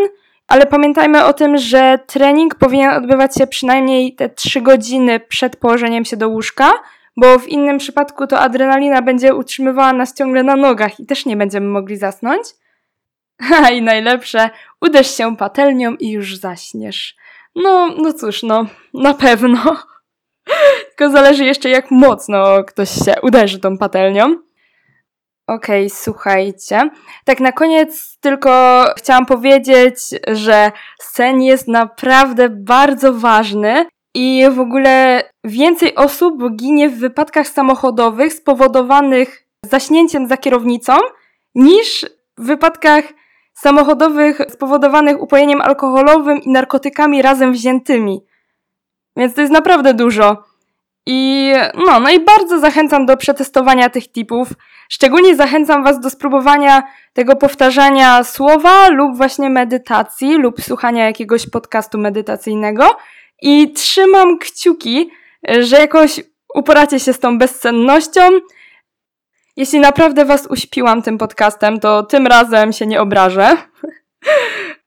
Ale 0.49 0.67
pamiętajmy 0.67 1.25
o 1.25 1.33
tym, 1.33 1.59
że 1.59 1.99
trening 2.07 2.55
powinien 2.55 2.91
odbywać 2.91 3.35
się 3.35 3.47
przynajmniej 3.47 4.15
te 4.15 4.29
3 4.29 4.61
godziny 4.61 5.21
przed 5.21 5.57
położeniem 5.57 6.05
się 6.05 6.17
do 6.17 6.29
łóżka, 6.29 6.73
bo 7.17 7.39
w 7.39 7.49
innym 7.49 7.79
przypadku 7.79 8.27
to 8.27 8.41
adrenalina 8.41 9.03
będzie 9.03 9.35
utrzymywała 9.35 9.93
nas 9.93 10.15
ciągle 10.15 10.43
na 10.43 10.57
nogach 10.57 11.01
i 11.01 11.07
też 11.07 11.27
nie 11.27 11.37
będziemy 11.37 11.67
mogli 11.67 11.97
zasnąć. 11.97 12.43
Ha, 13.49 13.71
i 13.71 13.83
najlepsze, 13.83 14.51
uderz 14.81 15.17
się 15.17 15.37
patelnią 15.37 15.95
i 15.95 16.11
już 16.11 16.37
zaśniesz. 16.37 17.17
No, 17.55 17.89
no 17.99 18.13
cóż, 18.13 18.43
no, 18.43 18.67
na 18.95 19.15
pewno. 19.15 19.77
Tylko 20.89 21.13
zależy 21.13 21.45
jeszcze 21.45 21.71
jak 21.71 21.91
mocno 21.91 22.65
ktoś 22.65 22.91
się 22.91 23.15
uderzy 23.23 23.59
tą 23.59 23.79
patelnią. 23.79 24.37
Okej, 25.47 25.87
okay, 25.87 25.99
słuchajcie. 25.99 26.91
Tak 27.25 27.41
na 27.41 27.53
koniec 27.53 28.19
tylko 28.21 28.85
chciałam 28.97 29.27
powiedzieć, 29.27 29.97
że 30.29 30.73
sen 31.01 31.43
jest 31.43 31.69
naprawdę 31.69 32.49
bardzo 32.49 33.13
ważny 33.13 33.87
i 34.15 34.45
w 34.51 34.61
ogóle 34.61 35.23
więcej 35.45 35.95
osób 35.95 36.57
ginie 36.57 36.89
w 36.89 36.99
wypadkach 36.99 37.49
samochodowych 37.49 38.33
spowodowanych 38.33 39.47
zaśnięciem 39.71 40.27
za 40.27 40.37
kierownicą 40.37 40.97
niż 41.55 42.07
w 42.39 42.47
wypadkach 42.47 43.05
samochodowych 43.63 44.39
spowodowanych 44.49 45.23
upojeniem 45.23 45.61
alkoholowym 45.61 46.43
i 46.43 46.51
narkotykami 46.51 47.23
razem 47.23 47.53
wziętymi. 47.53 48.21
Więc 49.17 49.35
to 49.35 49.41
jest 49.41 49.53
naprawdę 49.53 49.95
dużo. 49.95 50.45
I 51.07 51.53
no, 51.87 52.01
no 52.01 52.11
i 52.11 52.21
bardzo 52.21 52.61
zachęcam 52.61 53.07
do 53.07 53.17
przetestowania 53.17 53.91
tych 53.91 54.13
tipów. 54.13 54.49
Szczególnie 54.89 55.37
zachęcam 55.37 55.85
Was 55.85 56.01
do 56.01 56.11
spróbowania 56.11 56.83
tego 57.13 57.37
powtarzania 57.37 58.25
słowa 58.25 58.89
lub 58.89 59.17
właśnie 59.17 59.51
medytacji 59.51 60.37
lub 60.37 60.61
słuchania 60.61 61.05
jakiegoś 61.05 61.51
podcastu 61.51 61.99
medytacyjnego. 61.99 62.97
I 63.43 63.73
trzymam 63.73 64.39
kciuki, 64.39 65.11
że 65.61 65.77
jakoś 65.77 66.21
uporacie 66.55 67.01
się 67.01 67.13
z 67.13 67.19
tą 67.19 67.39
bezsennością. 67.39 68.21
Jeśli 69.57 69.81
naprawdę 69.81 70.25
Was 70.25 70.47
uśpiłam 70.47 71.03
tym 71.03 71.19
podcastem, 71.19 71.81
to 71.81 72.03
tym 72.03 72.27
razem 72.27 72.73
się 72.73 72.87
nie 72.87 73.01
obrażę. 73.01 73.57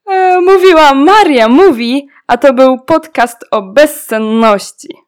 E, 0.07 0.41
mówiła 0.41 0.93
Maria 0.93 1.49
Mówi, 1.49 2.07
a 2.27 2.37
to 2.37 2.53
był 2.53 2.79
podcast 2.79 3.45
o 3.51 3.61
bezsenności. 3.61 5.02